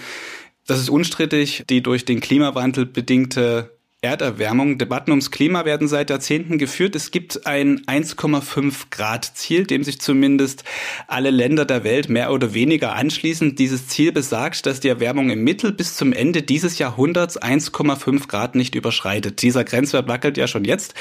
Das 0.67 0.79
ist 0.79 0.91
unstrittig, 0.91 1.65
die 1.71 1.83
durch 1.83 2.05
den 2.05 2.21
Klimawandel 2.21 2.85
bedingte 2.85 3.71
Erderwärmung. 4.03 4.79
Debatten 4.79 5.11
ums 5.11 5.31
Klima 5.31 5.67
werden 5.67 5.87
seit 5.87 6.09
Jahrzehnten 6.09 6.57
geführt. 6.57 6.97
Es 6.97 7.11
gibt 7.11 7.47
ein 7.47 7.83
1,5 7.83 8.87
Grad 8.91 9.27
Ziel, 9.35 9.67
dem 9.67 9.85
sich 9.85 10.01
zumindest 10.01 10.65
alle 11.07 11.29
Länder 11.29 11.67
der 11.67 11.85
Welt 11.85 12.09
mehr 12.09 12.33
oder 12.33 12.55
weniger 12.55 12.95
anschließen. 12.95 13.57
Dieses 13.57 13.89
Ziel 13.89 14.13
besagt, 14.13 14.65
dass 14.65 14.81
die 14.81 14.89
Erwärmung 14.89 15.29
im 15.29 15.45
Mittel 15.45 15.73
bis 15.73 15.97
zum 15.97 16.15
Ende 16.15 16.41
dieses 16.41 16.79
Jahrhunderts 16.79 17.41
1,5 17.41 18.27
Grad 18.27 18.55
nicht 18.55 18.75
überschreitet. 18.75 19.43
Dieser 19.43 19.65
Grenzwert 19.65 20.09
wackelt 20.09 20.39
ja 20.39 20.47
schon 20.47 20.65
jetzt. 20.65 20.95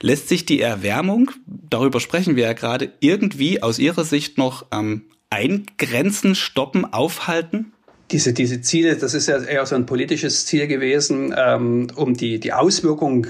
Lässt 0.00 0.28
sich 0.28 0.44
die 0.44 0.60
Erwärmung, 0.60 1.30
darüber 1.46 2.00
sprechen 2.00 2.36
wir 2.36 2.44
ja 2.44 2.52
gerade, 2.52 2.92
irgendwie 3.00 3.62
aus 3.62 3.78
Ihrer 3.78 4.04
Sicht 4.04 4.36
noch 4.36 4.66
ähm, 4.72 5.06
eingrenzen, 5.30 6.34
stoppen, 6.34 6.84
aufhalten? 6.92 7.72
Diese, 8.12 8.32
diese 8.32 8.60
Ziele, 8.60 8.96
das 8.96 9.14
ist 9.14 9.26
ja 9.26 9.38
eher 9.38 9.64
so 9.66 9.74
ein 9.74 9.86
politisches 9.86 10.46
Ziel 10.46 10.66
gewesen, 10.66 11.34
ähm, 11.36 11.88
um 11.96 12.14
die, 12.14 12.38
die 12.38 12.52
Auswirkung, 12.52 13.26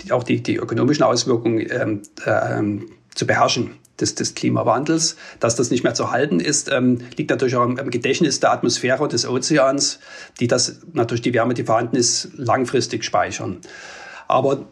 die, 0.00 0.12
auch 0.12 0.22
die, 0.22 0.42
die 0.42 0.56
ökonomischen 0.56 1.04
Auswirkungen 1.04 1.66
ähm, 1.70 2.02
ähm, 2.26 2.90
zu 3.14 3.26
beherrschen 3.26 3.76
des, 4.00 4.14
des 4.14 4.34
Klimawandels. 4.34 5.16
Dass 5.40 5.56
das 5.56 5.70
nicht 5.70 5.84
mehr 5.84 5.94
zu 5.94 6.10
halten 6.10 6.40
ist, 6.40 6.70
ähm, 6.72 7.02
liegt 7.16 7.30
natürlich 7.30 7.54
auch 7.54 7.64
im, 7.64 7.90
Gedächtnis 7.90 8.40
der 8.40 8.52
Atmosphäre 8.52 9.06
des 9.08 9.28
Ozeans, 9.28 10.00
die 10.40 10.48
das 10.48 10.80
natürlich 10.92 11.22
die 11.22 11.34
Wärme, 11.34 11.54
die 11.54 11.64
vorhanden 11.64 11.96
ist, 11.96 12.30
langfristig 12.36 13.04
speichern. 13.04 13.58
Aber 14.26 14.66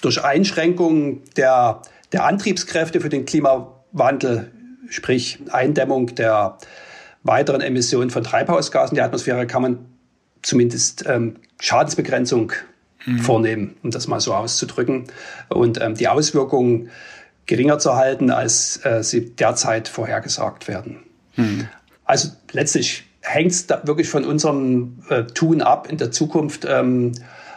durch 0.00 0.22
Einschränkung 0.24 1.22
der, 1.36 1.82
der 2.12 2.24
Antriebskräfte 2.24 3.00
für 3.00 3.08
den 3.08 3.24
Klimawandel, 3.24 4.50
sprich 4.90 5.38
Eindämmung 5.50 6.14
der 6.16 6.58
weiteren 7.22 7.60
Emissionen 7.60 8.10
von 8.10 8.24
Treibhausgasen 8.24 8.96
in 8.96 9.00
die 9.00 9.02
Atmosphäre 9.02 9.46
kann 9.46 9.62
man 9.62 9.78
zumindest 10.42 11.04
ähm, 11.06 11.36
Schadensbegrenzung 11.60 12.52
mhm. 13.06 13.18
vornehmen, 13.18 13.76
um 13.82 13.90
das 13.90 14.06
mal 14.06 14.20
so 14.20 14.34
auszudrücken, 14.34 15.04
und 15.48 15.80
ähm, 15.80 15.94
die 15.94 16.08
Auswirkungen 16.08 16.90
geringer 17.46 17.78
zu 17.78 17.96
halten, 17.96 18.30
als 18.30 18.84
äh, 18.84 19.02
sie 19.02 19.34
derzeit 19.34 19.88
vorhergesagt 19.88 20.68
werden. 20.68 20.98
Mhm. 21.36 21.68
Also 22.04 22.28
letztlich 22.52 23.04
hängt 23.20 23.52
es 23.52 23.68
wirklich 23.84 24.08
von 24.08 24.24
unserem 24.24 25.02
äh, 25.08 25.24
Tun 25.24 25.60
ab 25.60 25.90
in 25.90 25.98
der 25.98 26.10
Zukunft, 26.10 26.66
ähm, 26.68 27.12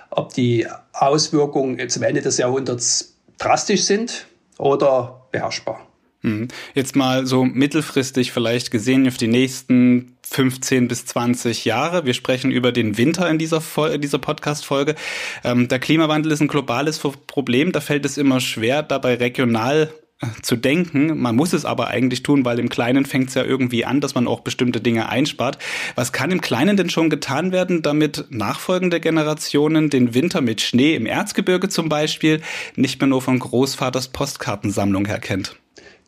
ob 0.10 0.34
die 0.34 0.68
Auswirkungen 0.94 1.88
zum 1.90 2.04
Ende 2.04 2.22
des 2.22 2.38
Jahrhunderts 2.38 3.16
drastisch 3.38 3.84
sind 3.84 4.26
oder 4.58 5.22
beherrschbar. 5.32 5.88
Hm. 6.22 6.50
Jetzt 6.76 6.96
mal 6.96 7.26
so 7.26 7.46
mittelfristig 7.46 8.32
vielleicht 8.32 8.70
gesehen 8.70 9.08
auf 9.08 9.18
die 9.18 9.28
nächsten 9.28 10.18
15 10.24 10.88
bis 10.88 11.06
20 11.08 11.66
Jahre. 11.66 12.06
Wir 12.06 12.14
sprechen 12.14 12.52
über 12.52 12.72
den 12.72 12.98
Winter 12.98 13.30
in 13.30 13.40
dieser, 13.40 13.62
dieser 13.98 14.20
Podcast-Folge. 14.20 14.96
Ähm, 15.44 15.68
der 15.68 15.80
Klimawandel 15.80 16.32
ist 16.32 16.42
ein 16.42 16.48
globales 16.48 17.00
Problem. 17.00 17.72
Da 17.72 17.82
fällt 17.82 18.06
es 18.06 18.18
immer 18.18 18.40
schwer, 18.40 18.84
dabei 18.84 19.16
regional 19.16 19.92
äh, 20.22 20.28
zu 20.44 20.56
denken. 20.56 21.20
Man 21.20 21.36
muss 21.36 21.54
es 21.54 21.66
aber 21.66 21.88
eigentlich 21.88 22.22
tun, 22.22 22.46
weil 22.46 22.60
im 22.60 22.70
Kleinen 22.70 23.06
fängt 23.06 23.30
es 23.30 23.36
ja 23.36 23.44
irgendwie 23.44 23.84
an, 23.84 24.00
dass 24.00 24.14
man 24.14 24.28
auch 24.28 24.42
bestimmte 24.42 24.80
Dinge 24.80 25.10
einspart. 25.10 25.58
Was 25.96 26.14
kann 26.14 26.32
im 26.32 26.40
Kleinen 26.40 26.78
denn 26.78 26.92
schon 26.92 27.10
getan 27.10 27.52
werden, 27.52 27.82
damit 27.82 28.26
nachfolgende 28.30 29.00
Generationen 29.00 29.90
den 29.90 30.14
Winter 30.14 30.42
mit 30.42 30.62
Schnee 30.62 30.96
im 30.96 31.08
Erzgebirge 31.08 31.68
zum 31.68 31.90
Beispiel 31.90 32.42
nicht 32.76 33.02
mehr 33.02 33.08
nur 33.08 33.24
von 33.24 33.40
Großvaters 33.40 34.10
Postkartensammlung 34.10 35.08
her 35.08 35.20
kennt? 35.20 35.61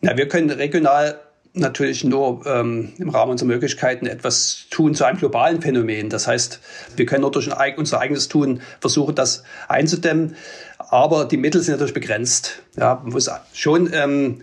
Na, 0.03 0.17
wir 0.17 0.27
können 0.27 0.50
regional 0.50 1.17
natürlich 1.53 2.03
nur 2.03 2.45
ähm, 2.45 2.91
im 2.98 3.10
Rahmen 3.10 3.31
unserer 3.31 3.48
Möglichkeiten 3.48 4.05
etwas 4.05 4.65
tun 4.69 4.95
zu 4.95 5.05
einem 5.05 5.17
globalen 5.17 5.62
Phänomen. 5.62 6.10
Das 6.10 6.27
heißt, 6.27 6.60
wir 6.98 7.05
können 7.05 7.22
nur 7.22 7.31
durch 7.31 7.50
unser 7.77 8.00
eigenes 8.01 8.27
Tun 8.27 8.62
versuchen, 8.81 9.15
das 9.15 9.43
einzudämmen. 9.69 10.36
Aber 10.77 11.24
die 11.24 11.38
Mittel 11.38 11.62
sind 11.62 11.74
natürlich 11.74 11.93
begrenzt. 11.93 12.63
Ja, 12.75 13.00
man 13.01 13.13
muss 13.13 13.29
schon 13.53 13.91
ähm, 13.93 14.41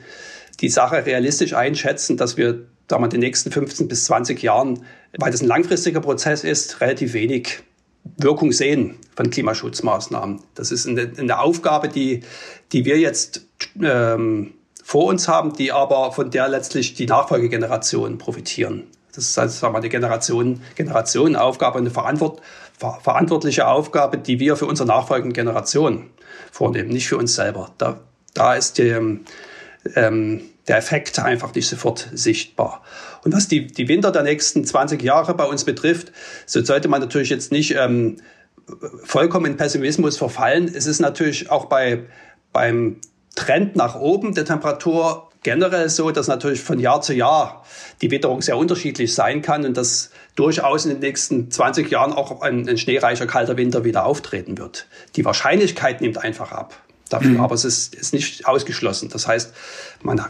die 0.60 0.70
Sache 0.70 1.04
realistisch 1.04 1.52
einschätzen, 1.52 2.16
dass 2.16 2.38
wir 2.38 2.66
da 2.88 2.98
man 2.98 3.10
den 3.10 3.20
nächsten 3.20 3.52
15 3.52 3.86
bis 3.86 4.06
20 4.06 4.42
Jahren, 4.42 4.84
weil 5.18 5.30
das 5.30 5.42
ein 5.42 5.46
langfristiger 5.46 6.00
Prozess 6.00 6.42
ist, 6.42 6.80
relativ 6.80 7.12
wenig 7.12 7.58
Wirkung 8.16 8.52
sehen 8.52 8.96
von 9.14 9.28
Klimaschutzmaßnahmen. 9.28 10.40
Das 10.54 10.72
ist 10.72 10.88
eine, 10.88 11.12
eine 11.18 11.38
Aufgabe, 11.38 11.88
die, 11.88 12.22
die 12.72 12.86
wir 12.86 12.98
jetzt 12.98 13.46
ähm, 13.82 14.54
vor 14.90 15.04
uns 15.04 15.28
haben, 15.28 15.52
die 15.52 15.70
aber 15.70 16.10
von 16.10 16.32
der 16.32 16.48
letztlich 16.48 16.94
die 16.94 17.06
Nachfolgegenerationen 17.06 18.18
profitieren. 18.18 18.88
Das 19.14 19.22
ist 19.22 19.38
also 19.38 19.56
sagen 19.56 19.72
wir, 19.72 19.78
eine 19.78 19.88
Generation, 19.88 20.60
Generationenaufgabe, 20.74 21.78
eine 21.78 21.90
verantwort, 21.90 22.40
ver 22.76 22.98
verantwortliche 23.00 23.68
Aufgabe, 23.68 24.18
die 24.18 24.40
wir 24.40 24.56
für 24.56 24.66
unsere 24.66 24.88
nachfolgenden 24.88 25.32
Generationen 25.32 26.10
vornehmen, 26.50 26.88
nicht 26.88 27.06
für 27.06 27.18
uns 27.18 27.36
selber. 27.36 27.70
Da, 27.78 28.00
da 28.34 28.54
ist 28.56 28.78
die, 28.78 29.20
ähm, 29.94 30.40
der 30.66 30.76
Effekt 30.76 31.20
einfach 31.20 31.54
nicht 31.54 31.68
sofort 31.68 32.08
sichtbar. 32.12 32.82
Und 33.22 33.32
was 33.32 33.46
die, 33.46 33.68
die 33.68 33.86
Winter 33.86 34.10
der 34.10 34.24
nächsten 34.24 34.64
20 34.64 35.00
Jahre 35.02 35.34
bei 35.34 35.44
uns 35.44 35.62
betrifft, 35.62 36.10
so 36.46 36.64
sollte 36.64 36.88
man 36.88 37.00
natürlich 37.00 37.30
jetzt 37.30 37.52
nicht 37.52 37.76
ähm, 37.76 38.16
vollkommen 39.04 39.46
in 39.46 39.56
Pessimismus 39.56 40.16
verfallen. 40.16 40.66
Es 40.66 40.86
ist 40.86 40.98
natürlich 40.98 41.48
auch 41.48 41.66
bei, 41.66 42.06
beim 42.52 42.96
Trend 43.34 43.76
nach 43.76 43.94
oben 43.94 44.34
der 44.34 44.44
Temperatur 44.44 45.30
generell 45.42 45.88
so, 45.88 46.10
dass 46.10 46.28
natürlich 46.28 46.60
von 46.60 46.78
Jahr 46.78 47.00
zu 47.00 47.14
Jahr 47.14 47.64
die 48.02 48.10
Witterung 48.10 48.42
sehr 48.42 48.56
unterschiedlich 48.56 49.14
sein 49.14 49.42
kann 49.42 49.64
und 49.64 49.76
dass 49.76 50.10
durchaus 50.36 50.84
in 50.84 50.92
den 50.92 51.00
nächsten 51.00 51.50
20 51.50 51.90
Jahren 51.90 52.12
auch 52.12 52.42
ein, 52.42 52.68
ein 52.68 52.78
schneereicher 52.78 53.26
kalter 53.26 53.56
Winter 53.56 53.84
wieder 53.84 54.04
auftreten 54.04 54.58
wird. 54.58 54.86
Die 55.16 55.24
Wahrscheinlichkeit 55.24 56.00
nimmt 56.00 56.18
einfach 56.18 56.52
ab 56.52 56.76
dafür, 57.08 57.30
mhm. 57.30 57.40
aber 57.40 57.54
es 57.54 57.64
ist, 57.64 57.94
ist 57.94 58.12
nicht 58.12 58.46
ausgeschlossen. 58.46 59.08
Das 59.08 59.26
heißt, 59.26 59.52
man 60.02 60.24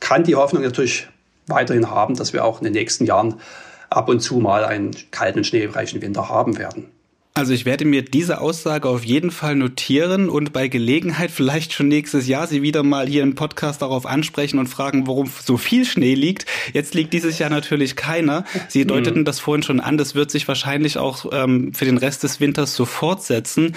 kann 0.00 0.24
die 0.24 0.36
Hoffnung 0.36 0.62
natürlich 0.62 1.08
weiterhin 1.46 1.90
haben, 1.90 2.16
dass 2.16 2.32
wir 2.32 2.44
auch 2.44 2.58
in 2.58 2.64
den 2.64 2.72
nächsten 2.74 3.04
Jahren 3.06 3.40
ab 3.88 4.08
und 4.08 4.20
zu 4.20 4.38
mal 4.38 4.64
einen 4.64 4.94
kalten, 5.10 5.44
schneereichen 5.44 6.00
Winter 6.02 6.28
haben 6.28 6.58
werden. 6.58 6.90
Also 7.32 7.52
ich 7.52 7.64
werde 7.64 7.84
mir 7.84 8.02
diese 8.02 8.40
Aussage 8.40 8.88
auf 8.88 9.04
jeden 9.04 9.30
Fall 9.30 9.54
notieren 9.54 10.28
und 10.28 10.52
bei 10.52 10.66
Gelegenheit 10.66 11.30
vielleicht 11.30 11.72
schon 11.72 11.86
nächstes 11.86 12.26
Jahr 12.26 12.48
Sie 12.48 12.60
wieder 12.60 12.82
mal 12.82 13.06
hier 13.06 13.22
im 13.22 13.36
Podcast 13.36 13.82
darauf 13.82 14.04
ansprechen 14.04 14.58
und 14.58 14.66
fragen, 14.66 15.06
warum 15.06 15.30
so 15.42 15.56
viel 15.56 15.84
Schnee 15.84 16.14
liegt. 16.14 16.46
Jetzt 16.72 16.94
liegt 16.94 17.12
dieses 17.12 17.38
Jahr 17.38 17.48
natürlich 17.48 17.94
keiner. 17.94 18.44
Sie 18.68 18.84
deuteten 18.84 19.20
mhm. 19.20 19.24
das 19.24 19.38
vorhin 19.38 19.62
schon 19.62 19.78
an, 19.80 19.96
das 19.96 20.16
wird 20.16 20.30
sich 20.32 20.48
wahrscheinlich 20.48 20.98
auch 20.98 21.26
ähm, 21.32 21.72
für 21.72 21.84
den 21.84 21.98
Rest 21.98 22.24
des 22.24 22.40
Winters 22.40 22.74
so 22.74 22.84
fortsetzen. 22.84 23.76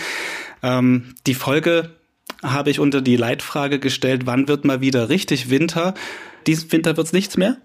Ähm, 0.63 1.13
die 1.27 1.35
Folge 1.35 1.91
habe 2.41 2.71
ich 2.71 2.79
unter 2.79 3.01
die 3.01 3.15
Leitfrage 3.15 3.79
gestellt, 3.79 4.23
wann 4.25 4.47
wird 4.47 4.65
mal 4.65 4.81
wieder 4.81 5.09
richtig 5.09 5.51
Winter? 5.51 5.93
Diesen 6.47 6.71
Winter 6.71 6.97
wird 6.97 7.07
es 7.07 7.13
nichts 7.13 7.37
mehr? 7.37 7.57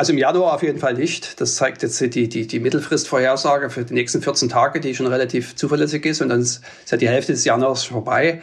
Also 0.00 0.14
im 0.14 0.18
Januar 0.18 0.54
auf 0.54 0.62
jeden 0.62 0.78
Fall 0.78 0.94
nicht. 0.94 1.42
Das 1.42 1.56
zeigt 1.56 1.82
jetzt 1.82 2.00
die, 2.00 2.26
die, 2.26 2.46
die 2.46 2.58
Mittelfristvorhersage 2.58 3.68
für 3.68 3.84
die 3.84 3.92
nächsten 3.92 4.22
14 4.22 4.48
Tage, 4.48 4.80
die 4.80 4.94
schon 4.94 5.06
relativ 5.06 5.56
zuverlässig 5.56 6.06
ist. 6.06 6.22
Und 6.22 6.30
dann 6.30 6.40
ist 6.40 6.62
ja 6.86 6.96
die 6.96 7.06
Hälfte 7.06 7.32
des 7.32 7.44
Januars 7.44 7.84
vorbei. 7.84 8.40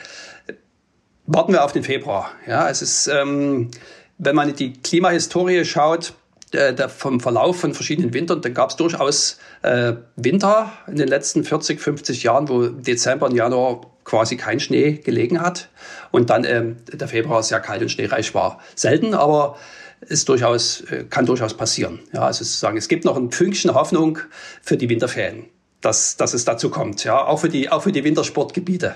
Warten 1.25 1.53
wir 1.53 1.63
auf 1.63 1.71
den 1.71 1.81
Februar. 1.81 2.29
Ja, 2.45 2.69
es 2.69 2.83
ist, 2.83 3.07
ähm, 3.07 3.71
wenn 4.19 4.35
man 4.35 4.53
die 4.53 4.73
Klimahistorie 4.73 5.65
schaut, 5.65 6.13
äh, 6.51 6.87
vom 6.89 7.19
Verlauf 7.19 7.59
von 7.59 7.73
verschiedenen 7.73 8.13
Wintern, 8.13 8.43
dann 8.43 8.53
gab 8.53 8.69
es 8.69 8.75
durchaus 8.75 9.39
äh, 9.63 9.93
Winter 10.15 10.71
in 10.85 10.97
den 10.97 11.07
letzten 11.07 11.43
40, 11.43 11.81
50 11.81 12.21
Jahren, 12.21 12.49
wo 12.49 12.67
Dezember 12.67 13.25
und 13.25 13.35
Januar 13.35 13.81
quasi 14.03 14.37
kein 14.37 14.59
Schnee 14.59 14.91
gelegen 14.91 15.41
hat 15.41 15.69
und 16.11 16.29
dann 16.29 16.43
ähm, 16.43 16.77
der 16.93 17.07
Februar 17.07 17.41
sehr 17.41 17.61
kalt 17.61 17.81
und 17.81 17.89
schneereich 17.89 18.35
war. 18.35 18.59
Selten, 18.75 19.15
aber 19.15 19.57
ist 20.01 20.30
durchaus, 20.30 20.82
äh, 20.82 21.06
kann 21.10 21.25
durchaus 21.25 21.56
passieren. 21.56 22.00
Ja, 22.13 22.22
also 22.22 22.44
sozusagen, 22.44 22.77
es 22.77 22.88
gibt 22.88 23.06
noch 23.06 23.18
ein 23.18 23.32
Fünkchen 23.32 23.74
Hoffnung 23.74 24.20
für 24.62 24.77
die 24.77 24.89
Winterferien, 24.89 25.46
dass, 25.82 26.18
dass 26.18 26.34
es 26.34 26.46
dazu 26.46 26.70
kommt. 26.70 27.04
Ja, 27.04 27.25
auch 27.25 27.39
für 27.39 27.50
die, 27.50 27.70
auch 27.70 27.84
für 27.84 27.92
die 27.92 28.04
Wintersportgebiete. 28.04 28.96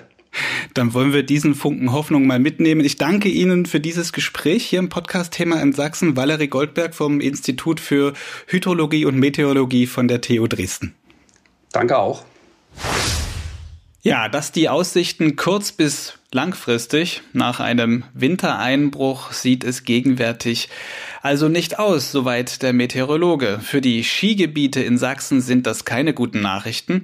Dann 0.73 0.93
wollen 0.93 1.11
wir 1.11 1.23
diesen 1.23 1.55
Funken 1.55 1.91
Hoffnung 1.91 2.25
mal 2.25 2.39
mitnehmen. 2.39 2.81
Ich 2.81 2.97
danke 2.97 3.27
Ihnen 3.27 3.65
für 3.65 3.79
dieses 3.79 4.13
Gespräch 4.13 4.65
hier 4.65 4.79
im 4.79 4.89
Podcast-Thema 4.89 5.61
in 5.61 5.73
Sachsen. 5.73 6.15
Valerie 6.15 6.47
Goldberg 6.47 6.95
vom 6.95 7.19
Institut 7.19 7.79
für 7.79 8.13
Hydrologie 8.47 9.05
und 9.05 9.17
Meteorologie 9.17 9.87
von 9.87 10.07
der 10.07 10.21
TU 10.21 10.47
Dresden. 10.47 10.95
Danke 11.73 11.97
auch. 11.97 12.23
Ja, 14.03 14.29
dass 14.29 14.51
die 14.51 14.67
Aussichten 14.67 15.35
kurz 15.35 15.71
bis 15.71 16.17
langfristig 16.31 17.21
nach 17.33 17.59
einem 17.59 18.03
Wintereinbruch 18.13 19.31
sieht 19.31 19.63
es 19.63 19.83
gegenwärtig 19.83 20.69
also 21.21 21.49
nicht 21.49 21.77
aus, 21.77 22.11
soweit 22.11 22.63
der 22.63 22.73
Meteorologe. 22.73 23.59
Für 23.61 23.79
die 23.79 24.03
Skigebiete 24.03 24.81
in 24.81 24.97
Sachsen 24.97 25.39
sind 25.39 25.67
das 25.67 25.85
keine 25.85 26.13
guten 26.15 26.41
Nachrichten. 26.41 27.03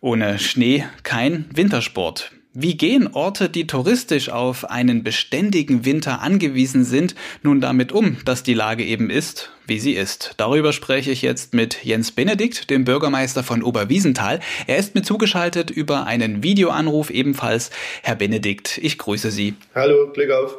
Ohne 0.00 0.38
Schnee 0.38 0.86
kein 1.02 1.44
Wintersport. 1.54 2.32
Wie 2.54 2.76
gehen 2.76 3.08
Orte, 3.14 3.48
die 3.48 3.66
touristisch 3.66 4.28
auf 4.28 4.68
einen 4.68 5.02
beständigen 5.02 5.86
Winter 5.86 6.20
angewiesen 6.20 6.84
sind, 6.84 7.14
nun 7.42 7.62
damit 7.62 7.92
um, 7.92 8.18
dass 8.26 8.42
die 8.42 8.52
Lage 8.52 8.84
eben 8.84 9.08
ist, 9.08 9.50
wie 9.66 9.78
sie 9.78 9.94
ist? 9.94 10.34
Darüber 10.36 10.74
spreche 10.74 11.10
ich 11.10 11.22
jetzt 11.22 11.54
mit 11.54 11.82
Jens 11.82 12.12
Benedikt, 12.12 12.68
dem 12.68 12.84
Bürgermeister 12.84 13.42
von 13.42 13.62
Oberwiesenthal. 13.62 14.40
Er 14.66 14.76
ist 14.76 14.94
mir 14.94 15.00
zugeschaltet 15.00 15.70
über 15.70 16.04
einen 16.04 16.42
Videoanruf 16.42 17.08
ebenfalls. 17.08 17.70
Herr 18.02 18.16
Benedikt, 18.16 18.76
ich 18.82 18.98
grüße 18.98 19.30
Sie. 19.30 19.54
Hallo, 19.74 20.12
Glück 20.12 20.30
auf. 20.30 20.58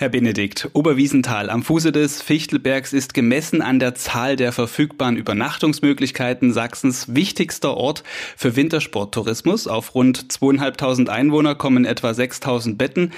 Herr 0.00 0.08
Benedikt, 0.08 0.70
Oberwiesenthal 0.72 1.50
am 1.50 1.62
Fuße 1.62 1.92
des 1.92 2.22
Fichtelbergs 2.22 2.94
ist 2.94 3.12
gemessen 3.12 3.60
an 3.60 3.78
der 3.78 3.94
Zahl 3.94 4.34
der 4.34 4.50
verfügbaren 4.50 5.18
Übernachtungsmöglichkeiten 5.18 6.54
Sachsens 6.54 7.14
wichtigster 7.14 7.76
Ort 7.76 8.02
für 8.34 8.56
Wintersporttourismus. 8.56 9.66
Auf 9.66 9.94
rund 9.94 10.32
zweieinhalbtausend 10.32 11.10
Einwohner 11.10 11.54
kommen 11.54 11.84
etwa 11.84 12.14
6000 12.14 12.78
Betten. 12.78 13.12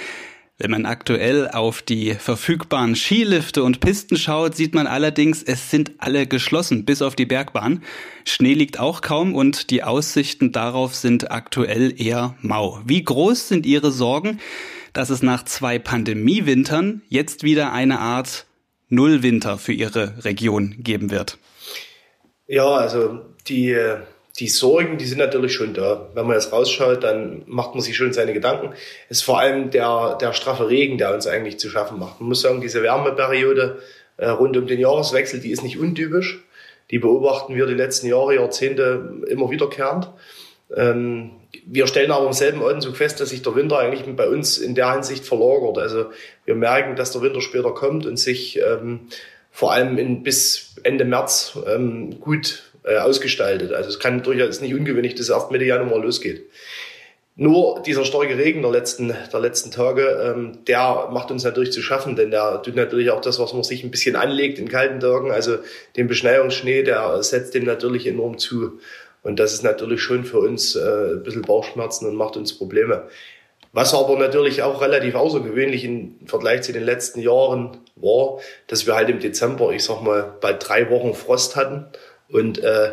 Wenn 0.57 0.71
man 0.71 0.85
aktuell 0.85 1.49
auf 1.49 1.81
die 1.81 2.15
verfügbaren 2.15 2.97
Skilifte 2.97 3.63
und 3.63 3.79
Pisten 3.79 4.17
schaut, 4.17 4.53
sieht 4.53 4.75
man 4.75 4.85
allerdings, 4.85 5.41
es 5.41 5.71
sind 5.71 5.93
alle 5.99 6.27
geschlossen, 6.27 6.83
bis 6.83 7.01
auf 7.01 7.15
die 7.15 7.25
Bergbahn. 7.25 7.81
Schnee 8.25 8.55
liegt 8.55 8.77
auch 8.77 8.99
kaum 8.99 9.35
und 9.35 9.69
die 9.69 9.83
Aussichten 9.83 10.51
darauf 10.51 10.95
sind 10.95 11.31
aktuell 11.31 11.93
eher 11.97 12.35
mau. 12.41 12.81
Wie 12.83 13.01
groß 13.01 13.47
sind 13.47 13.65
Ihre 13.65 13.93
Sorgen? 13.93 14.41
Dass 14.93 15.09
es 15.09 15.21
nach 15.21 15.43
zwei 15.43 15.79
Pandemiewintern 15.79 17.01
jetzt 17.09 17.43
wieder 17.43 17.73
eine 17.73 17.99
Art 17.99 18.45
Nullwinter 18.89 19.57
für 19.57 19.73
Ihre 19.73 20.23
Region 20.23 20.75
geben 20.79 21.11
wird. 21.11 21.37
Ja, 22.47 22.67
also 22.67 23.19
die, 23.47 23.75
die 24.39 24.47
Sorgen, 24.47 24.97
die 24.97 25.05
sind 25.05 25.17
natürlich 25.17 25.53
schon 25.53 25.73
da. 25.73 26.09
Wenn 26.13 26.27
man 26.27 26.35
jetzt 26.35 26.51
rausschaut, 26.51 27.03
dann 27.03 27.43
macht 27.47 27.73
man 27.73 27.81
sich 27.81 27.97
schon 27.97 28.13
seine 28.13 28.33
Gedanken. 28.33 28.73
Es 29.09 29.17
ist 29.17 29.23
vor 29.23 29.39
allem 29.39 29.71
der, 29.71 30.17
der 30.21 30.33
straffe 30.33 30.69
Regen, 30.69 30.97
der 30.97 31.13
uns 31.13 31.25
eigentlich 31.25 31.57
zu 31.57 31.69
schaffen 31.69 31.99
macht. 31.99 32.19
Man 32.19 32.29
muss 32.29 32.41
sagen, 32.41 32.61
diese 32.61 32.83
Wärmeperiode 32.83 33.79
äh, 34.17 34.27
rund 34.27 34.55
um 34.57 34.67
den 34.67 34.79
Jahreswechsel, 34.79 35.39
die 35.39 35.51
ist 35.51 35.63
nicht 35.63 35.79
untypisch. 35.79 36.43
Die 36.91 36.99
beobachten 36.99 37.55
wir 37.55 37.65
die 37.65 37.73
letzten 37.73 38.07
Jahre, 38.07 38.35
Jahrzehnte 38.35 39.21
immer 39.27 39.49
wiederkehrend. 39.49 40.09
Ähm, 40.75 41.31
wir 41.65 41.87
stellen 41.87 42.11
aber 42.11 42.25
im 42.25 42.33
selben 42.33 42.63
Atemzug 42.63 42.97
fest, 42.97 43.19
dass 43.19 43.29
sich 43.29 43.41
der 43.41 43.55
Winter 43.55 43.77
eigentlich 43.77 44.03
bei 44.15 44.27
uns 44.27 44.57
in 44.57 44.75
der 44.75 44.91
Hinsicht 44.93 45.25
verlagert. 45.25 45.77
Also 45.77 46.05
wir 46.45 46.55
merken, 46.55 46.95
dass 46.95 47.11
der 47.11 47.21
Winter 47.21 47.41
später 47.41 47.73
kommt 47.73 48.05
und 48.05 48.17
sich 48.17 48.59
ähm, 48.59 49.01
vor 49.51 49.71
allem 49.71 49.97
in, 49.97 50.23
bis 50.23 50.75
Ende 50.83 51.05
März 51.05 51.57
ähm, 51.67 52.19
gut 52.19 52.63
äh, 52.83 52.97
ausgestaltet. 52.97 53.71
Also 53.71 53.89
es 53.89 53.99
kann 53.99 54.23
durchaus 54.23 54.61
nicht 54.61 54.73
ungewöhnlich, 54.73 55.13
dass 55.13 55.27
es 55.27 55.29
erst 55.29 55.51
Mitte 55.51 55.65
Januar 55.65 55.99
losgeht. 55.99 56.49
Nur 57.35 57.81
dieser 57.83 58.05
starke 58.05 58.37
Regen 58.37 58.61
der 58.61 58.69
letzten, 58.69 59.15
der 59.31 59.39
letzten 59.39 59.71
Tage, 59.71 60.03
ähm, 60.35 60.59
der 60.67 61.09
macht 61.11 61.31
uns 61.31 61.43
natürlich 61.43 61.71
zu 61.71 61.81
schaffen, 61.81 62.15
denn 62.15 62.29
der 62.29 62.61
tut 62.61 62.75
natürlich 62.75 63.09
auch 63.09 63.21
das, 63.21 63.39
was 63.39 63.53
man 63.53 63.63
sich 63.63 63.83
ein 63.83 63.89
bisschen 63.89 64.15
anlegt 64.15 64.59
in 64.59 64.69
kalten 64.69 64.99
Tagen, 64.99 65.31
also 65.31 65.57
den 65.97 66.07
Beschneiungsschnee, 66.07 66.83
der 66.83 67.23
setzt 67.23 67.55
dem 67.55 67.63
natürlich 67.63 68.05
enorm 68.05 68.37
zu. 68.37 68.79
Und 69.23 69.39
das 69.39 69.53
ist 69.53 69.63
natürlich 69.63 70.01
schon 70.01 70.25
für 70.25 70.39
uns 70.39 70.75
äh, 70.75 71.13
ein 71.13 71.23
bisschen 71.23 71.41
Bauchschmerzen 71.41 72.05
und 72.05 72.15
macht 72.15 72.37
uns 72.37 72.57
Probleme. 72.57 73.07
Was 73.71 73.95
aber 73.95 74.19
natürlich 74.19 74.61
auch 74.61 74.81
relativ 74.81 75.15
außergewöhnlich 75.15 75.83
im 75.83 76.19
Vergleich 76.27 76.61
zu 76.61 76.73
den 76.73 76.83
letzten 76.83 77.21
Jahren 77.21 77.77
war, 77.95 78.39
dass 78.67 78.85
wir 78.85 78.95
halt 78.95 79.09
im 79.09 79.19
Dezember, 79.19 79.71
ich 79.71 79.83
sag 79.83 80.01
mal, 80.03 80.35
bald 80.41 80.67
drei 80.67 80.91
Wochen 80.91 81.15
Frost 81.15 81.55
hatten 81.55 81.87
und 82.29 82.59
äh, 82.59 82.91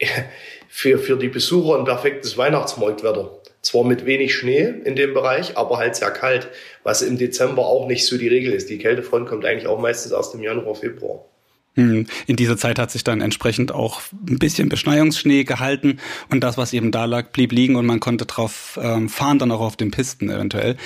für, 0.68 0.98
für 0.98 1.16
die 1.16 1.28
Besucher 1.28 1.78
ein 1.78 1.84
perfektes 1.84 2.38
Weihnachtsmarktwetter. 2.38 3.38
Zwar 3.60 3.84
mit 3.84 4.06
wenig 4.06 4.34
Schnee 4.34 4.72
in 4.84 4.96
dem 4.96 5.14
Bereich, 5.14 5.56
aber 5.56 5.76
halt 5.76 5.96
sehr 5.96 6.10
kalt, 6.10 6.48
was 6.82 7.02
im 7.02 7.18
Dezember 7.18 7.66
auch 7.66 7.86
nicht 7.86 8.06
so 8.06 8.16
die 8.16 8.28
Regel 8.28 8.54
ist. 8.54 8.70
Die 8.70 8.78
Kältefront 8.78 9.28
kommt 9.28 9.44
eigentlich 9.44 9.68
auch 9.68 9.78
meistens 9.78 10.12
erst 10.12 10.34
im 10.34 10.42
Januar, 10.42 10.74
Februar. 10.74 11.26
Hm. 11.74 12.06
In 12.26 12.36
dieser 12.36 12.56
Zeit 12.58 12.78
hat 12.78 12.90
sich 12.90 13.02
dann 13.02 13.20
entsprechend 13.20 13.72
auch 13.72 14.00
ein 14.28 14.38
bisschen 14.38 14.68
Beschneiungsschnee 14.68 15.44
gehalten 15.44 15.98
und 16.30 16.40
das, 16.40 16.58
was 16.58 16.72
eben 16.72 16.90
da 16.90 17.06
lag, 17.06 17.30
blieb 17.32 17.52
liegen 17.52 17.76
und 17.76 17.86
man 17.86 18.00
konnte 18.00 18.26
drauf 18.26 18.78
ähm, 18.82 19.08
fahren, 19.08 19.38
dann 19.38 19.50
auch 19.50 19.60
auf 19.60 19.76
den 19.76 19.90
Pisten 19.90 20.28
eventuell. 20.28 20.76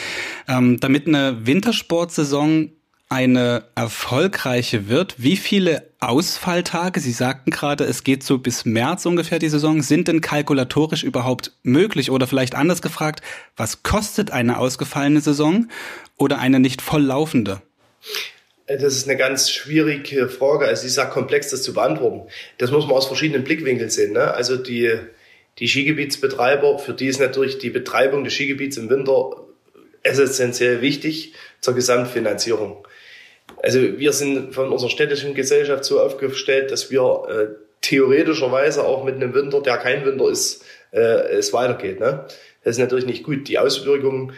Ähm, 0.46 0.79
damit 0.79 1.09
eine 1.09 1.46
Wintersportsaison 1.46 2.70
eine 3.09 3.64
erfolgreiche 3.77 4.88
wird, 4.88 5.14
wie 5.18 5.37
viele 5.37 5.90
Ausfalltage, 6.01 7.01
Sie 7.01 7.12
sagten 7.12 7.51
gerade, 7.51 7.85
es 7.85 8.03
geht 8.03 8.25
so 8.25 8.38
bis 8.38 8.64
März 8.64 9.07
ungefähr 9.07 9.38
die 9.38 9.49
Saison, 9.49 9.81
sind 9.83 10.09
denn 10.09 10.20
kalkulatorisch 10.20 11.05
überhaupt 11.05 11.53
möglich? 11.62 12.11
Oder 12.11 12.27
vielleicht 12.27 12.57
anders 12.57 12.83
gefragt, 12.83 13.22
was 13.57 13.83
kostet 13.85 14.33
eine 14.33 14.59
ausgefallene 14.59 15.20
Saison 15.20 15.68
oder 16.16 16.38
eine 16.38 16.59
nicht 16.59 16.83
voll 16.83 17.03
laufende? 17.03 17.62
Das 18.66 18.96
ist 18.96 19.09
eine 19.09 19.16
ganz 19.16 19.50
schwierige 19.50 20.29
Frage. 20.29 20.66
Also, 20.66 20.87
ich 20.87 20.94
sage 20.94 21.12
komplex, 21.12 21.50
das 21.50 21.62
zu 21.62 21.72
beantworten. 21.72 22.29
Das 22.59 22.72
muss 22.72 22.87
man 22.87 22.96
aus 22.96 23.07
verschiedenen 23.07 23.44
Blickwinkeln 23.44 23.90
sehen. 23.90 24.12
Ne? 24.12 24.35
Also, 24.35 24.57
die, 24.57 24.92
die 25.59 25.68
Skigebietsbetreiber, 25.68 26.79
für 26.79 26.92
die 26.92 27.07
ist 27.07 27.20
natürlich 27.20 27.59
die 27.59 27.70
Betreibung 27.70 28.24
des 28.24 28.35
Skigebiets 28.35 28.76
im 28.76 28.90
Winter 28.90 29.44
essentiell 30.02 30.81
wichtig 30.81 31.35
zur 31.61 31.74
Gesamtfinanzierung. 31.74 32.87
Also, 33.62 33.81
wir 33.81 34.12
sind 34.12 34.52
von 34.52 34.72
unserer 34.72 34.90
städtischen 34.90 35.35
Gesellschaft 35.35 35.85
so 35.85 36.00
aufgestellt, 36.00 36.72
dass 36.72 36.90
wir 36.90 37.22
äh, 37.29 37.55
theoretischerweise 37.83 38.85
auch 38.85 39.05
mit 39.05 39.14
einem 39.14 39.33
Winter, 39.33 39.62
der 39.62 39.79
kein 39.79 40.05
Winter 40.05 40.29
ist, 40.29 40.64
äh, 40.90 40.98
es 40.98 41.52
weitergeht. 41.52 42.00
Ne? 42.00 42.26
Das 42.64 42.74
ist 42.74 42.79
natürlich 42.81 43.07
nicht 43.07 43.22
gut. 43.22 43.46
Die 43.46 43.61
Auswirkungen 43.61 44.33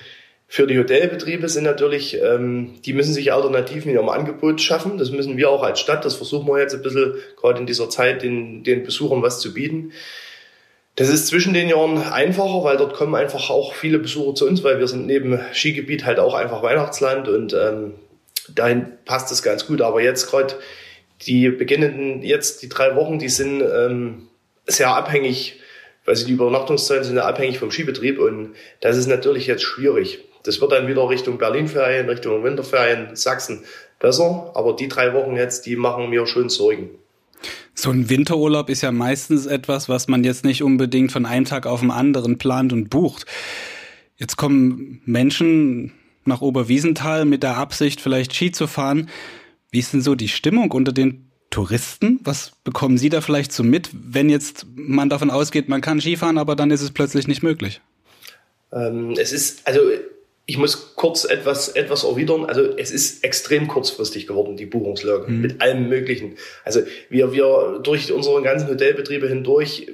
für 0.51 0.67
die 0.67 0.79
Hotelbetriebe 0.79 1.47
sind 1.51 1.65
natürlich, 1.65 2.19
ähm, 2.23 2.81
die 2.83 2.95
müssen 2.95 3.13
sich 3.13 3.35
Alternativen 3.35 3.91
in 3.91 3.97
ihrem 3.97 4.09
Angebot 4.09 4.63
schaffen. 4.63 4.97
Das 4.97 5.11
müssen 5.11 5.37
wir 5.37 5.51
auch 5.51 5.63
als 5.63 5.79
Stadt. 5.79 6.07
Das 6.07 6.17
versuchen 6.17 6.49
wir 6.49 6.59
jetzt 6.59 6.75
ein 6.75 6.81
bisschen, 6.81 7.17
gerade 7.37 7.61
in 7.61 7.67
dieser 7.67 7.91
Zeit, 7.91 8.23
den, 8.23 8.65
den 8.65 8.83
Besuchern 8.83 9.23
was 9.23 9.41
zu 9.41 9.53
bieten. 9.53 9.93
Das 10.97 11.11
ist 11.11 11.27
zwischen 11.27 11.53
den 11.53 11.69
Jahren 11.69 11.99
einfacher, 11.99 12.65
weil 12.65 12.79
dort 12.79 12.95
kommen 12.95 13.15
einfach 13.15 13.51
auch 13.51 13.75
viele 13.75 13.99
Besucher 13.99 14.35
zu 14.35 14.49
uns, 14.49 14.65
weil 14.65 14.79
wir 14.79 14.89
sind 14.89 15.07
neben 15.07 15.39
Skigebiet 15.53 16.07
halt 16.07 16.19
auch 16.19 16.33
einfach 16.33 16.63
Weihnachtsland 16.63 17.29
und 17.29 17.53
ähm, 17.53 17.95
dahin 18.53 18.87
passt 19.05 19.31
das 19.31 19.43
ganz 19.43 19.67
gut. 19.67 19.83
Aber 19.83 20.01
jetzt 20.01 20.31
gerade 20.31 20.55
die 21.27 21.51
beginnenden, 21.51 22.23
jetzt 22.23 22.63
die 22.63 22.71
drei 22.71 22.97
Wochen, 22.97 23.19
die 23.19 23.29
sind 23.29 23.61
ähm, 23.61 24.29
sehr 24.67 24.89
abhängig 24.89 25.61
Also 26.07 26.27
die 26.27 26.33
Übernachtungszeiten 26.33 27.05
sind 27.05 27.19
abhängig 27.19 27.59
vom 27.59 27.71
Skibetrieb 27.71 28.19
und 28.19 28.55
das 28.81 28.97
ist 28.97 29.09
natürlich 29.09 29.47
jetzt 29.47 29.63
schwierig. 29.63 30.21
Das 30.49 30.63
wird 30.63 30.73
dann 30.73 30.89
wieder 30.89 31.07
Richtung 31.11 31.37
Berlin-Ferien, 31.37 32.09
Richtung 32.09 32.43
Winterferien, 32.43 33.15
Sachsen 33.15 33.65
besser. 33.99 34.51
Aber 34.55 34.75
die 34.75 34.89
drei 34.89 35.13
Wochen 35.13 35.37
jetzt, 35.37 35.67
die 35.67 35.77
machen 35.77 36.09
mir 36.09 36.27
schon 36.27 36.49
Sorgen. 36.49 36.89
So 37.75 37.91
ein 37.91 38.09
Winterurlaub 38.09 38.71
ist 38.71 38.81
ja 38.81 38.91
meistens 38.91 39.45
etwas, 39.45 39.91
was 39.91 40.09
man 40.09 40.25
jetzt 40.25 40.47
nicht 40.47 40.63
unbedingt 40.63 41.13
von 41.13 41.27
einem 41.27 41.45
Tag 41.45 41.67
auf 41.67 41.81
den 41.81 41.91
anderen 41.91 42.39
plant 42.39 42.73
und 42.73 42.89
bucht. 42.89 43.27
Jetzt 44.17 44.39
kommen 44.39 45.03
Menschen 45.05 45.93
nach 46.25 46.41
Oberwiesenthal 46.41 47.27
mit 47.27 47.43
der 47.43 47.59
Absicht, 47.59 48.01
vielleicht 48.01 48.35
Ski 48.35 48.51
zu 48.51 48.67
fahren. 48.67 49.11
Wie 49.71 49.81
ist 49.81 49.93
denn 49.93 50.01
so 50.01 50.15
die 50.15 50.29
Stimmung 50.29 50.71
unter 50.71 50.93
den 50.93 51.31
Touristen? 51.51 52.21
Was 52.25 52.53
bekommen 52.65 52.97
Sie 52.97 53.11
da 53.11 53.21
vielleicht 53.21 53.53
so 53.53 53.63
mit, 53.63 53.91
wenn 53.93 54.31
jetzt 54.31 54.65
man 54.75 55.11
davon 55.11 55.31
ausgeht, 55.31 55.69
man 55.69 55.83
kann 55.83 56.01
Skifahren, 56.01 56.39
aber 56.39 56.57
dann 56.57 56.71
ist 56.71 56.81
es 56.81 56.91
plötzlich 56.91 57.29
nicht 57.29 57.43
möglich? 57.43 57.83
Ähm, 58.73 59.13
es 59.19 59.33
ist, 59.33 59.67
also 59.67 59.81
ich 60.51 60.57
muss 60.57 60.95
kurz 60.97 61.25
etwas, 61.25 61.69
etwas 61.69 62.05
erwidern. 62.05 62.47
Also 62.47 62.63
es 62.79 62.91
ist 62.91 63.23
extrem 63.23 63.69
kurzfristig 63.69 64.27
geworden, 64.27 64.57
die 64.57 64.65
Buchungslage, 64.65 65.31
mhm. 65.31 65.43
mit 65.43 65.61
allem 65.61 65.91
Möglichen. 65.91 66.37
Also 66.65 66.81
wir, 67.11 67.33
wir 67.33 67.81
durch 67.83 68.11
unsere 68.11 68.41
ganzen 68.41 68.67
Hotelbetriebe 68.67 69.29
hindurch 69.29 69.93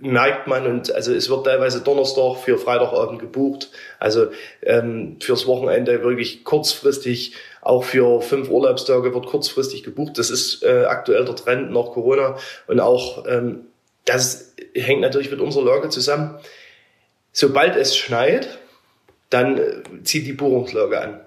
merkt 0.00 0.46
man 0.46 0.66
und 0.66 0.90
also 0.94 1.12
es 1.12 1.28
wird 1.28 1.44
teilweise 1.44 1.82
Donnerstag 1.82 2.38
für 2.38 2.56
Freitagabend 2.56 3.18
gebucht. 3.18 3.68
Also 3.98 4.28
ähm, 4.62 5.18
fürs 5.20 5.46
Wochenende 5.46 6.02
wirklich 6.02 6.44
kurzfristig, 6.44 7.34
auch 7.60 7.84
für 7.84 8.22
fünf 8.22 8.48
Urlaubstage 8.48 9.12
wird 9.12 9.26
kurzfristig 9.26 9.82
gebucht. 9.82 10.16
Das 10.16 10.30
ist 10.30 10.62
äh, 10.62 10.84
aktuell 10.88 11.26
der 11.26 11.36
Trend 11.36 11.72
nach 11.72 11.90
Corona 11.92 12.38
und 12.68 12.80
auch 12.80 13.26
ähm, 13.26 13.66
das 14.06 14.54
hängt 14.74 15.02
natürlich 15.02 15.30
mit 15.30 15.40
unserer 15.40 15.66
Lage 15.66 15.90
zusammen. 15.90 16.38
Sobald 17.32 17.76
es 17.76 17.94
schneit, 17.94 18.59
dann 19.30 19.58
äh, 19.58 19.82
zieht 20.04 20.26
die 20.26 20.32
Buchungslage 20.32 21.00
an. 21.00 21.20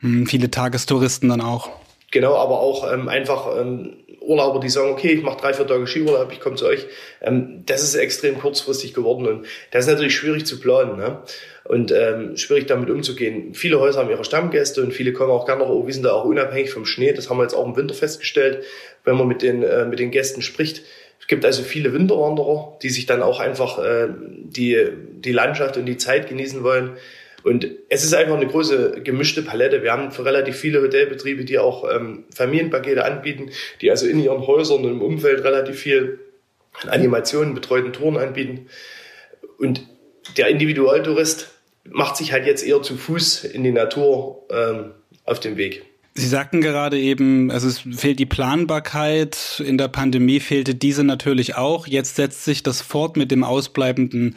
Hm, 0.00 0.26
viele 0.26 0.50
Tagestouristen 0.50 1.28
dann 1.28 1.40
auch. 1.40 1.70
Genau, 2.10 2.34
aber 2.34 2.60
auch 2.60 2.92
ähm, 2.92 3.08
einfach 3.08 3.56
ähm, 3.58 3.96
Urlauber, 4.20 4.60
die 4.60 4.68
sagen, 4.68 4.90
okay, 4.90 5.12
ich 5.12 5.22
mache 5.22 5.40
drei, 5.40 5.54
vier 5.54 5.66
Tage 5.66 5.86
Skiurlaub, 5.86 6.32
ich 6.32 6.40
komme 6.40 6.56
zu 6.56 6.66
euch. 6.66 6.86
Ähm, 7.22 7.62
das 7.66 7.82
ist 7.82 7.94
extrem 7.94 8.38
kurzfristig 8.38 8.94
geworden 8.94 9.26
und 9.26 9.46
das 9.70 9.84
ist 9.84 9.92
natürlich 9.92 10.16
schwierig 10.16 10.44
zu 10.44 10.58
planen 10.58 10.96
ne? 10.96 11.18
und 11.64 11.92
ähm, 11.92 12.36
schwierig 12.36 12.66
damit 12.66 12.90
umzugehen. 12.90 13.54
Viele 13.54 13.78
Häuser 13.78 14.00
haben 14.00 14.10
ihre 14.10 14.24
Stammgäste 14.24 14.82
und 14.82 14.92
viele 14.92 15.12
kommen 15.12 15.30
auch 15.30 15.46
gerne 15.46 15.62
nach 15.62 15.70
Oberwiesen, 15.70 16.02
da 16.02 16.12
auch 16.12 16.24
unabhängig 16.24 16.70
vom 16.70 16.84
Schnee. 16.84 17.12
Das 17.12 17.30
haben 17.30 17.38
wir 17.38 17.44
jetzt 17.44 17.54
auch 17.54 17.66
im 17.66 17.76
Winter 17.76 17.94
festgestellt, 17.94 18.64
wenn 19.04 19.16
man 19.16 19.28
mit 19.28 19.42
den, 19.42 19.62
äh, 19.62 19.84
mit 19.84 19.98
den 20.00 20.10
Gästen 20.10 20.42
spricht. 20.42 20.82
Es 21.20 21.28
gibt 21.28 21.44
also 21.44 21.62
viele 21.62 21.92
Winterwanderer, 21.92 22.78
die 22.82 22.90
sich 22.90 23.06
dann 23.06 23.22
auch 23.22 23.38
einfach 23.38 23.78
äh, 23.78 24.08
die, 24.42 24.84
die 25.12 25.32
Landschaft 25.32 25.76
und 25.76 25.86
die 25.86 25.96
Zeit 25.96 26.28
genießen 26.28 26.64
wollen. 26.64 26.96
Und 27.42 27.68
es 27.88 28.04
ist 28.04 28.14
einfach 28.14 28.36
eine 28.36 28.46
große 28.46 29.00
gemischte 29.02 29.42
Palette. 29.42 29.82
Wir 29.82 29.92
haben 29.92 30.12
für 30.12 30.24
relativ 30.24 30.56
viele 30.56 30.82
Hotelbetriebe, 30.82 31.44
die 31.44 31.58
auch 31.58 31.88
ähm, 31.90 32.24
Familienpakete 32.34 33.04
anbieten, 33.04 33.50
die 33.80 33.90
also 33.90 34.06
in 34.06 34.20
ihren 34.22 34.46
Häusern 34.46 34.84
und 34.84 34.90
im 34.90 35.02
Umfeld 35.02 35.44
relativ 35.44 35.78
viel 35.78 36.20
Animationen, 36.86 37.54
betreuten 37.54 37.92
Touren 37.92 38.16
anbieten. 38.16 38.66
Und 39.58 39.86
der 40.36 40.48
Individualtourist 40.48 41.50
macht 41.84 42.16
sich 42.16 42.32
halt 42.32 42.46
jetzt 42.46 42.64
eher 42.64 42.82
zu 42.82 42.96
Fuß 42.96 43.44
in 43.44 43.64
die 43.64 43.72
Natur 43.72 44.46
ähm, 44.50 44.92
auf 45.24 45.40
dem 45.40 45.56
Weg. 45.56 45.84
Sie 46.14 46.26
sagten 46.26 46.60
gerade 46.60 46.98
eben, 46.98 47.50
also 47.50 47.68
es 47.68 47.78
fehlt 47.78 48.18
die 48.18 48.26
Planbarkeit. 48.26 49.62
In 49.64 49.78
der 49.78 49.88
Pandemie 49.88 50.40
fehlte 50.40 50.74
diese 50.74 51.04
natürlich 51.04 51.54
auch. 51.54 51.86
Jetzt 51.86 52.16
setzt 52.16 52.44
sich 52.44 52.62
das 52.62 52.82
fort 52.82 53.16
mit 53.16 53.30
dem 53.30 53.44
ausbleibenden 53.44 54.36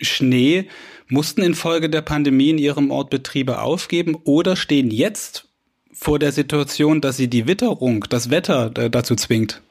Schnee 0.00 0.68
mussten 1.08 1.42
infolge 1.42 1.88
der 1.88 2.02
Pandemie 2.02 2.50
in 2.50 2.58
ihrem 2.58 2.90
Ort 2.90 3.10
Betriebe 3.10 3.60
aufgeben 3.60 4.16
oder 4.24 4.56
stehen 4.56 4.90
jetzt 4.90 5.48
vor 5.92 6.18
der 6.18 6.32
Situation, 6.32 7.00
dass 7.00 7.16
sie 7.16 7.28
die 7.28 7.46
Witterung, 7.46 8.04
das 8.08 8.30
Wetter 8.30 8.70
äh, 8.76 8.90
dazu 8.90 9.16
zwingt? 9.16 9.62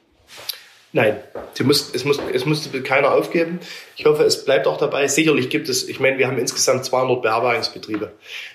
Nein, 0.92 1.16
muss, 1.62 1.94
es, 1.94 2.06
muss, 2.06 2.18
es 2.32 2.46
musste 2.46 2.82
keiner 2.82 3.12
aufgeben. 3.12 3.60
Ich 3.96 4.06
hoffe, 4.06 4.22
es 4.22 4.46
bleibt 4.46 4.66
auch 4.66 4.78
dabei. 4.78 5.08
Sicherlich 5.08 5.50
gibt 5.50 5.68
es, 5.68 5.86
ich 5.86 6.00
meine, 6.00 6.16
wir 6.16 6.26
haben 6.26 6.38
insgesamt 6.38 6.86
200 6.86 7.20
Beherbergungsbetriebe. 7.20 8.12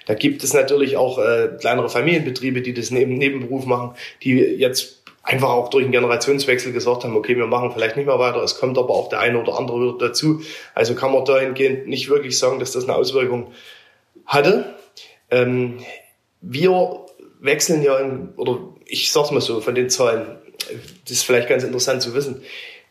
Da 0.07 0.13
gibt 0.15 0.43
es 0.43 0.51
natürlich 0.53 0.97
auch 0.97 1.19
äh, 1.19 1.49
kleinere 1.59 1.87
Familienbetriebe, 1.87 2.63
die 2.63 2.73
das 2.73 2.89
neben 2.89 3.13
Nebenberuf 3.13 3.65
machen, 3.65 3.95
die 4.23 4.39
jetzt 4.39 5.00
einfach 5.23 5.49
auch 5.49 5.69
durch 5.69 5.83
einen 5.83 5.91
Generationswechsel 5.91 6.73
gesagt 6.73 7.03
haben, 7.03 7.15
okay, 7.15 7.37
wir 7.37 7.47
machen 7.47 7.71
vielleicht 7.71 7.95
nicht 7.95 8.07
mehr 8.07 8.19
weiter. 8.19 8.41
Es 8.41 8.57
kommt 8.57 8.77
aber 8.77 8.89
auch 8.89 9.09
der 9.09 9.19
eine 9.19 9.39
oder 9.39 9.57
andere 9.57 9.79
wieder 9.79 10.07
dazu. 10.07 10.41
Also 10.73 10.95
kann 10.95 11.11
man 11.11 11.25
dahingehend 11.25 11.87
nicht 11.87 12.09
wirklich 12.09 12.37
sagen, 12.37 12.59
dass 12.59 12.71
das 12.71 12.85
eine 12.85 12.95
Auswirkung 12.95 13.51
hatte. 14.25 14.75
Ähm, 15.29 15.79
wir 16.41 17.05
wechseln 17.39 17.83
ja, 17.83 17.97
in, 17.99 18.29
oder 18.35 18.59
ich 18.85 19.11
sag's 19.11 19.31
mal 19.31 19.41
so, 19.41 19.61
von 19.61 19.75
den 19.75 19.89
Zahlen, 19.89 20.37
das 21.03 21.11
ist 21.11 21.23
vielleicht 21.23 21.49
ganz 21.49 21.63
interessant 21.63 22.01
zu 22.01 22.13
wissen. 22.13 22.41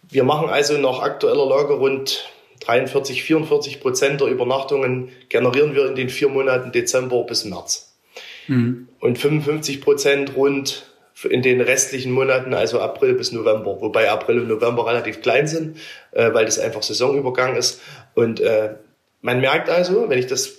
Wir 0.08 0.24
machen 0.24 0.48
also 0.48 0.78
nach 0.78 1.00
aktueller 1.00 1.46
Lage 1.46 1.74
rund 1.74 2.30
43, 2.60 3.22
44 3.22 3.80
Prozent 3.80 4.20
der 4.20 4.28
Übernachtungen 4.28 5.10
generieren 5.28 5.74
wir 5.74 5.86
in 5.86 5.94
den 5.94 6.10
vier 6.10 6.28
Monaten 6.28 6.72
Dezember 6.72 7.24
bis 7.24 7.44
März. 7.44 7.96
Mhm. 8.48 8.88
Und 9.00 9.18
55 9.18 9.80
Prozent 9.80 10.36
rund 10.36 10.89
in 11.28 11.42
den 11.42 11.60
restlichen 11.60 12.12
Monaten, 12.12 12.54
also 12.54 12.80
April 12.80 13.14
bis 13.14 13.32
November, 13.32 13.80
wobei 13.80 14.10
April 14.10 14.40
und 14.40 14.48
November 14.48 14.86
relativ 14.86 15.20
klein 15.22 15.46
sind, 15.46 15.76
äh, 16.12 16.32
weil 16.32 16.44
das 16.44 16.58
einfach 16.58 16.82
Saisonübergang 16.82 17.56
ist. 17.56 17.80
Und 18.14 18.40
äh, 18.40 18.74
man 19.20 19.40
merkt 19.40 19.68
also, 19.68 20.08
wenn 20.08 20.18
ich 20.18 20.26
das 20.26 20.56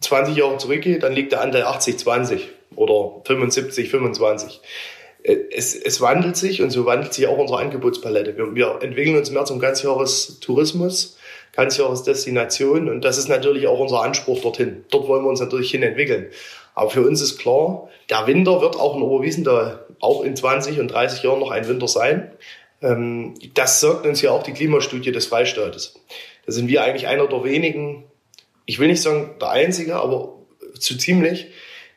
20 0.00 0.36
Jahre 0.36 0.58
zurückgehe, 0.58 0.98
dann 0.98 1.12
liegt 1.12 1.32
der 1.32 1.40
Anteil 1.40 1.64
80-20 1.64 2.40
oder 2.76 3.22
75-25. 3.24 4.60
Äh, 5.22 5.36
es, 5.52 5.74
es 5.74 6.00
wandelt 6.00 6.36
sich 6.36 6.62
und 6.62 6.70
so 6.70 6.86
wandelt 6.86 7.14
sich 7.14 7.26
auch 7.26 7.38
unsere 7.38 7.60
Angebotspalette. 7.60 8.36
Wir, 8.36 8.54
wir 8.54 8.78
entwickeln 8.82 9.16
uns 9.16 9.30
mehr 9.30 9.44
zum 9.44 9.58
Ganzjahrestourismus, 9.58 11.18
Ganzjahresdestination 11.52 12.88
und 12.88 13.04
das 13.04 13.18
ist 13.18 13.28
natürlich 13.28 13.68
auch 13.68 13.78
unser 13.78 14.02
Anspruch 14.02 14.40
dorthin. 14.42 14.84
Dort 14.90 15.08
wollen 15.08 15.24
wir 15.24 15.30
uns 15.30 15.40
natürlich 15.40 15.70
hin 15.70 15.82
entwickeln. 15.82 16.26
Aber 16.74 16.90
für 16.90 17.02
uns 17.02 17.20
ist 17.20 17.38
klar, 17.38 17.88
der 18.10 18.26
Winter 18.26 18.60
wird 18.60 18.76
auch 18.76 18.96
in 18.96 19.02
Oberwiesenthal 19.02 19.83
auch 20.04 20.22
in 20.22 20.36
20 20.36 20.78
und 20.80 20.88
30 20.88 21.22
Jahren 21.22 21.40
noch 21.40 21.50
ein 21.50 21.66
Winter 21.66 21.88
sein. 21.88 22.30
Ähm, 22.82 23.34
das 23.54 23.80
sagt 23.80 24.06
uns 24.06 24.20
ja 24.22 24.30
auch 24.30 24.42
die 24.42 24.52
Klimastudie 24.52 25.12
des 25.12 25.26
Freistaates. 25.26 25.94
Da 26.46 26.52
sind 26.52 26.68
wir 26.68 26.84
eigentlich 26.84 27.06
einer 27.06 27.26
der 27.26 27.42
wenigen, 27.44 28.04
ich 28.66 28.78
will 28.78 28.88
nicht 28.88 29.02
sagen 29.02 29.36
der 29.40 29.50
einzige, 29.50 29.96
aber 29.96 30.34
zu 30.78 30.96
ziemlich, 30.96 31.46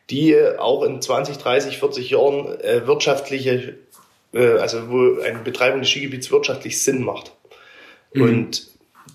die 0.09 0.37
auch 0.57 0.83
in 0.83 1.01
20, 1.01 1.37
30, 1.37 1.77
40 1.77 2.09
Jahren 2.11 2.59
äh, 2.61 2.87
wirtschaftliche, 2.87 3.75
äh, 4.33 4.57
also 4.57 4.89
wo 4.89 5.21
eine 5.21 5.39
Betreibung 5.39 5.81
des 5.81 5.89
Skigebiets 5.89 6.31
wirtschaftlich 6.31 6.81
Sinn 6.81 7.03
macht. 7.03 7.33
Mhm. 8.13 8.21
Und 8.21 8.67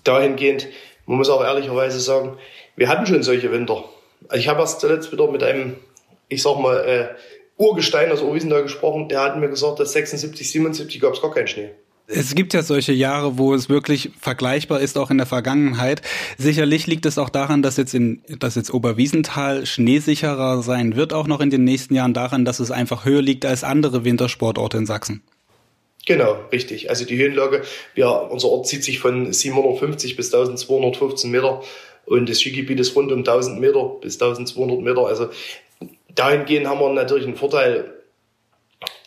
dahingehend, 0.03 0.67
man 1.05 1.17
muss 1.17 1.29
auch 1.29 1.43
ehrlicherweise 1.43 1.99
sagen, 1.99 2.37
wir 2.75 2.89
hatten 2.89 3.05
schon 3.05 3.23
solche 3.23 3.51
Winter. 3.51 3.83
Also 4.27 4.39
ich 4.39 4.47
habe 4.47 4.61
erst 4.61 4.81
zuletzt 4.81 5.11
wieder 5.11 5.29
mit 5.31 5.43
einem, 5.43 5.77
ich 6.27 6.43
sag 6.43 6.59
mal, 6.59 6.77
äh, 6.85 7.07
Urgestein 7.57 8.11
aus 8.11 8.21
Oberwiesenthal 8.21 8.63
gesprochen, 8.63 9.09
der 9.09 9.21
hat 9.21 9.37
mir 9.37 9.49
gesagt, 9.49 9.79
dass 9.79 9.93
76, 9.93 10.51
77 10.51 10.99
gab 11.01 11.13
es 11.13 11.21
gar 11.21 11.31
keinen 11.31 11.47
Schnee. 11.47 11.69
Es 12.05 12.35
gibt 12.35 12.53
ja 12.53 12.63
solche 12.63 12.91
Jahre, 12.91 13.37
wo 13.37 13.53
es 13.53 13.69
wirklich 13.69 14.11
vergleichbar 14.19 14.81
ist, 14.81 14.97
auch 14.97 15.09
in 15.09 15.17
der 15.17 15.25
Vergangenheit. 15.25 16.01
Sicherlich 16.37 16.85
liegt 16.85 17.05
es 17.05 17.17
auch 17.17 17.29
daran, 17.29 17.61
dass 17.61 17.77
jetzt 17.77 17.93
in, 17.93 18.21
dass 18.39 18.55
jetzt 18.55 18.73
Oberwiesenthal 18.73 19.65
schneesicherer 19.65 20.61
sein 20.63 20.97
wird, 20.97 21.13
auch 21.13 21.27
noch 21.27 21.39
in 21.39 21.49
den 21.49 21.63
nächsten 21.63 21.95
Jahren 21.95 22.13
daran, 22.13 22.43
dass 22.43 22.59
es 22.59 22.71
einfach 22.71 23.05
höher 23.05 23.21
liegt 23.21 23.45
als 23.45 23.63
andere 23.63 24.03
Wintersportorte 24.03 24.77
in 24.77 24.85
Sachsen. 24.85 25.23
Genau, 26.05 26.35
richtig. 26.51 26.89
Also 26.89 27.05
die 27.05 27.17
Höhenlage, 27.17 27.61
ja, 27.95 28.09
unser 28.09 28.49
Ort 28.49 28.67
zieht 28.67 28.83
sich 28.83 28.99
von 28.99 29.31
750 29.31 30.17
bis 30.17 30.33
1215 30.33 31.31
Meter 31.31 31.63
und 32.05 32.27
das 32.27 32.41
Skigebiet 32.41 32.81
ist 32.81 32.95
rund 32.97 33.13
um 33.13 33.19
1000 33.19 33.61
Meter 33.61 33.95
bis 34.01 34.21
1200 34.21 34.81
Meter. 34.81 35.07
Also 35.07 35.29
dahingehend 36.15 36.67
haben 36.67 36.79
wir 36.79 36.89
natürlich 36.89 37.25
einen 37.25 37.35
Vorteil, 37.35 37.93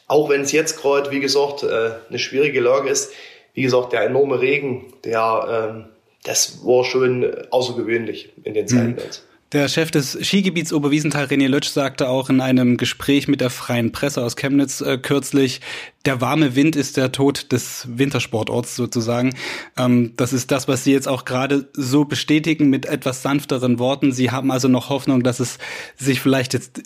auch 0.07 0.29
wenn 0.29 0.43
es 0.43 0.53
jetzt 0.53 0.81
gerade, 0.81 1.11
wie 1.11 1.21
gesagt, 1.21 1.63
äh, 1.63 1.91
eine 2.09 2.19
schwierige 2.19 2.61
Lage 2.61 2.89
ist. 2.89 3.13
Wie 3.55 3.63
gesagt, 3.63 3.93
der 3.93 4.03
enorme 4.03 4.41
Regen, 4.41 4.93
der, 5.05 5.71
ähm, 5.75 5.85
das 6.25 6.65
war 6.65 6.85
schon 6.85 7.25
außergewöhnlich 7.51 8.33
in 8.45 8.55
den 8.55 8.69
Zeiten 8.69 8.93
mhm. 8.93 8.99
jetzt. 8.99 9.27
Der 9.57 9.69
Chef 9.69 9.91
des 9.91 10.19
Skigebiets 10.21 10.71
Oberwiesenthal, 10.75 11.25
René 11.25 11.49
Lötsch, 11.49 11.71
sagte 11.71 12.11
auch 12.11 12.29
in 12.29 12.43
einem 12.43 12.77
Gespräch 12.77 13.27
mit 13.27 13.41
der 13.41 13.49
Freien 13.49 13.91
Presse 13.91 14.23
aus 14.23 14.37
Chemnitz 14.37 14.83
äh, 14.83 14.99
kürzlich, 14.99 15.63
der 16.05 16.21
warme 16.21 16.55
Wind 16.55 16.77
ist 16.77 16.99
der 16.99 17.11
Tod 17.11 17.53
des 17.53 17.89
Wintersportorts 17.89 18.77
sozusagen. 18.77 19.35
Ähm, 19.79 20.13
das 20.19 20.35
ist 20.35 20.51
das, 20.51 20.69
was 20.69 20.85
Sie 20.85 20.93
jetzt 20.93 21.09
auch 21.09 21.25
gerade 21.25 21.71
so 21.73 22.05
bestätigen 22.05 22.69
mit 22.69 22.85
etwas 22.85 23.23
sanfteren 23.23 23.79
Worten. 23.79 24.13
Sie 24.13 24.31
haben 24.31 24.51
also 24.51 24.69
noch 24.69 24.91
Hoffnung, 24.91 25.23
dass 25.23 25.41
es 25.41 25.57
sich 25.97 26.21
vielleicht 26.21 26.53
jetzt 26.53 26.83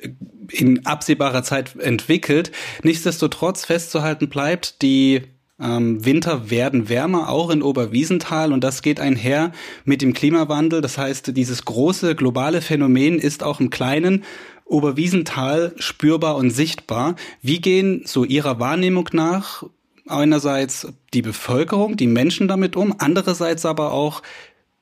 in 0.51 0.87
absehbarer 0.87 1.43
Zeit 1.43 1.75
entwickelt. 1.75 2.53
Nichtsdestotrotz 2.85 3.65
festzuhalten 3.65 4.29
bleibt, 4.29 4.81
die 4.83 5.23
ähm, 5.61 6.05
Winter 6.05 6.51
werden 6.51 6.89
wärmer, 6.89 7.29
auch 7.29 7.51
in 7.51 7.63
Oberwiesenthal 7.63 8.53
und 8.53 8.65
das 8.65 8.83
geht 8.83 9.01
einher 9.01 9.53
mit 9.85 10.03
dem 10.03 10.15
Klimawandel. 10.15 10.81
Das 10.81 10.99
heißt, 10.99 11.37
dieses 11.37 11.65
große 11.65 12.15
globale 12.15 12.63
Phänomen 12.63 13.19
ist 13.19 13.43
auch 13.43 13.61
im 13.61 13.71
kleinen 13.71 14.25
Oberwiesenthal 14.65 15.75
spürbar 15.79 16.37
und 16.37 16.51
sichtbar. 16.51 17.17
Wie 17.43 17.61
gehen 17.61 18.03
so 18.05 18.25
Ihrer 18.25 18.61
Wahrnehmung 18.61 19.09
nach 19.13 19.65
einerseits 20.07 20.89
die 21.13 21.23
Bevölkerung, 21.23 21.97
die 21.97 22.07
Menschen 22.07 22.49
damit 22.49 22.77
um, 22.77 22.95
andererseits 22.99 23.67
aber 23.67 23.93
auch 23.93 24.23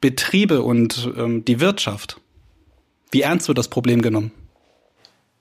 Betriebe 0.01 0.63
und 0.63 1.11
ähm, 1.17 1.45
die 1.45 1.61
Wirtschaft? 1.61 2.21
Wie 3.11 3.23
ernst 3.23 3.49
wird 3.49 3.59
das 3.59 3.69
Problem 3.69 4.03
genommen? 4.03 4.33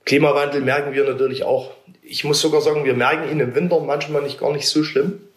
Klimawandel 0.04 0.62
merken 0.62 0.94
wir 0.94 1.04
natürlich 1.04 1.44
auch. 1.44 1.72
Ich 2.10 2.24
muss 2.24 2.40
sogar 2.40 2.60
sagen, 2.60 2.84
wir 2.84 2.94
merken 2.94 3.30
ihn 3.30 3.40
im 3.40 3.54
Winter 3.54 3.80
manchmal 3.80 4.22
nicht 4.22 4.40
gar 4.40 4.52
nicht 4.52 4.68
so 4.68 4.82
schlimm 4.82 5.28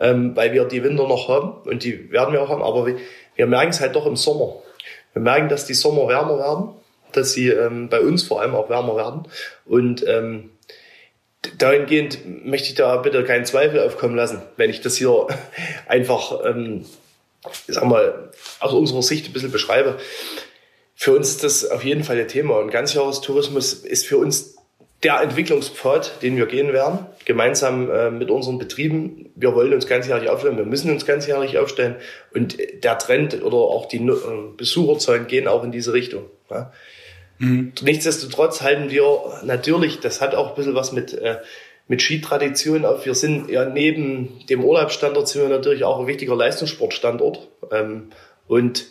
ähm, 0.00 0.34
weil 0.34 0.52
wir 0.52 0.64
die 0.64 0.82
Winter 0.82 1.06
noch 1.06 1.28
haben 1.28 1.68
und 1.68 1.84
die 1.84 2.10
werden 2.10 2.32
wir 2.32 2.42
auch 2.42 2.48
haben, 2.48 2.62
aber 2.62 2.86
wir, 2.86 2.96
wir 3.36 3.46
merken 3.46 3.70
es 3.70 3.80
halt 3.80 3.94
doch 3.94 4.06
im 4.06 4.16
Sommer. 4.16 4.56
Wir 5.12 5.22
merken, 5.22 5.48
dass 5.48 5.66
die 5.66 5.74
Sommer 5.74 6.08
wärmer 6.08 6.38
werden, 6.38 6.70
dass 7.12 7.32
sie 7.32 7.48
ähm, 7.48 7.88
bei 7.88 8.00
uns 8.00 8.22
vor 8.22 8.40
allem 8.40 8.54
auch 8.54 8.70
wärmer 8.70 8.96
werden 8.96 9.28
und 9.66 10.04
ähm, 10.08 10.50
dahingehend 11.58 12.46
möchte 12.46 12.68
ich 12.68 12.74
da 12.74 12.96
bitte 12.96 13.24
keinen 13.24 13.44
Zweifel 13.44 13.80
aufkommen 13.80 14.16
lassen, 14.16 14.42
wenn 14.56 14.70
ich 14.70 14.80
das 14.80 14.96
hier 14.96 15.26
einfach, 15.86 16.44
ähm, 16.44 16.86
sag 17.66 17.84
mal, 17.84 18.30
aus 18.60 18.72
unserer 18.72 19.02
Sicht 19.02 19.26
ein 19.26 19.32
bisschen 19.32 19.52
beschreibe. 19.52 19.96
Für 20.94 21.12
uns 21.12 21.30
ist 21.30 21.44
das 21.44 21.70
auf 21.70 21.82
jeden 21.82 22.04
Fall 22.04 22.18
ein 22.18 22.28
Thema 22.28 22.58
und 22.58 22.70
Ganzjahrestourismus 22.70 23.72
ist 23.72 24.06
für 24.06 24.18
uns 24.18 24.56
der 25.02 25.20
Entwicklungspfad, 25.22 26.22
den 26.22 26.36
wir 26.36 26.46
gehen 26.46 26.72
werden, 26.72 27.06
gemeinsam 27.24 27.90
äh, 27.90 28.10
mit 28.10 28.30
unseren 28.30 28.58
Betrieben. 28.58 29.30
Wir 29.34 29.54
wollen 29.54 29.72
uns 29.72 29.86
ganzjährig 29.86 30.28
aufstellen, 30.28 30.58
wir 30.58 30.66
müssen 30.66 30.90
uns 30.90 31.06
ganzjährig 31.06 31.58
aufstellen 31.58 31.96
und 32.34 32.58
der 32.84 32.98
Trend 32.98 33.42
oder 33.42 33.56
auch 33.56 33.86
die 33.86 33.96
äh, 33.96 34.16
Besucherzahlen 34.56 35.26
gehen 35.26 35.48
auch 35.48 35.64
in 35.64 35.72
diese 35.72 35.92
Richtung. 35.92 36.24
Ja. 36.50 36.72
Mhm. 37.38 37.72
Nichtsdestotrotz 37.80 38.60
halten 38.60 38.90
wir 38.90 39.40
natürlich, 39.42 40.00
das 40.00 40.20
hat 40.20 40.34
auch 40.34 40.50
ein 40.50 40.54
bisschen 40.54 40.74
was 40.74 40.92
mit, 40.92 41.14
äh, 41.14 41.38
mit 41.88 42.02
Skitradition 42.02 42.84
auf. 42.84 43.06
Wir 43.06 43.14
sind 43.14 43.50
ja 43.50 43.64
neben 43.64 44.46
dem 44.50 44.62
Urlaubsstandort 44.62 45.28
sind 45.28 45.42
wir 45.42 45.48
natürlich 45.48 45.84
auch 45.84 46.00
ein 46.00 46.06
wichtiger 46.06 46.36
Leistungssportstandort. 46.36 47.48
Ähm, 47.72 48.10
und 48.46 48.86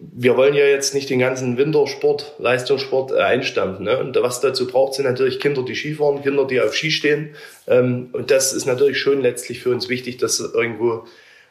wir 0.00 0.36
wollen 0.36 0.54
ja 0.54 0.64
jetzt 0.64 0.94
nicht 0.94 1.10
den 1.10 1.18
ganzen 1.18 1.58
Wintersport, 1.58 2.34
Leistungssport 2.38 3.12
äh, 3.12 3.16
einstampfen. 3.16 3.84
Ne? 3.84 3.98
Und 3.98 4.16
was 4.20 4.40
dazu 4.40 4.66
braucht, 4.66 4.94
sind 4.94 5.04
natürlich 5.04 5.40
Kinder, 5.40 5.62
die 5.62 5.74
Skifahren, 5.74 6.22
Kinder, 6.22 6.46
die 6.46 6.60
auf 6.60 6.74
Ski 6.74 6.90
stehen. 6.90 7.34
Ähm, 7.66 8.08
und 8.12 8.30
das 8.30 8.52
ist 8.52 8.66
natürlich 8.66 8.98
schon 8.98 9.20
letztlich 9.20 9.60
für 9.60 9.70
uns 9.70 9.88
wichtig, 9.88 10.16
das 10.16 10.40
irgendwo 10.40 11.04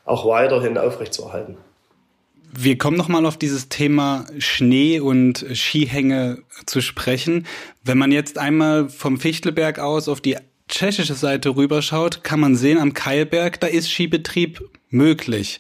auch 0.04 0.26
weiterhin 0.26 0.78
aufrechtzuerhalten. 0.78 1.58
Wir 2.52 2.80
kommen 2.80 2.98
nochmal 2.98 3.28
auf 3.28 3.38
dieses 3.38 3.70
Thema 3.70 4.26
Schnee 4.40 5.00
und 5.00 5.46
Skihänge 5.54 6.40
zu 6.66 6.82
sprechen. 6.82 7.46
Wenn 7.84 8.00
man 8.00 8.12
jetzt 8.12 8.40
einmal 8.40 8.90
vom 8.90 9.20
Fichtelberg 9.20 9.78
aus 9.78 10.10
auf 10.10 10.20
die 10.20 10.38
tschechische 10.68 11.14
Seite 11.14 11.56
rüberschaut, 11.56 12.24
kann 12.24 12.40
man 12.40 12.56
sehen, 12.56 12.80
am 12.80 12.94
Keilberg, 12.94 13.60
da 13.60 13.68
ist 13.68 13.92
Skibetrieb 13.92 14.62
möglich. 14.90 15.60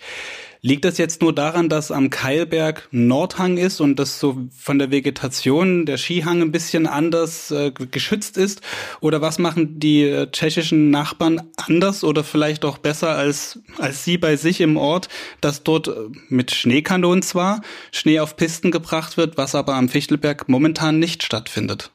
Liegt 0.61 0.83
das 0.83 0.97
jetzt 0.97 1.21
nur 1.21 1.33
daran, 1.33 1.69
dass 1.69 1.89
am 1.89 2.09
Keilberg 2.09 2.89
Nordhang 2.91 3.57
ist 3.57 3.79
und 3.79 3.97
das 3.97 4.19
so 4.19 4.37
von 4.57 4.77
der 4.77 4.91
Vegetation 4.91 5.85
der 5.85 5.97
Skihang 5.97 6.41
ein 6.41 6.51
bisschen 6.51 6.85
anders 6.85 7.49
äh, 7.51 7.71
geschützt 7.71 8.37
ist? 8.37 8.59
Oder 8.99 9.21
was 9.21 9.39
machen 9.39 9.79
die 9.79 10.03
äh, 10.03 10.29
tschechischen 10.29 10.91
Nachbarn 10.91 11.49
anders 11.55 12.03
oder 12.03 12.25
vielleicht 12.25 12.65
auch 12.65 12.77
besser 12.77 13.11
als, 13.11 13.59
als 13.77 14.03
Sie 14.03 14.17
bei 14.17 14.35
sich 14.35 14.59
im 14.59 14.75
Ort, 14.75 15.07
dass 15.39 15.63
dort 15.63 15.87
äh, 15.87 15.93
mit 16.27 16.51
Schneekanonen 16.51 17.21
zwar 17.21 17.61
Schnee 17.93 18.19
auf 18.19 18.35
Pisten 18.35 18.69
gebracht 18.69 19.15
wird, 19.15 19.37
was 19.37 19.55
aber 19.55 19.75
am 19.75 19.87
Fichtelberg 19.87 20.49
momentan 20.49 20.99
nicht 20.99 21.23
stattfindet? 21.23 21.91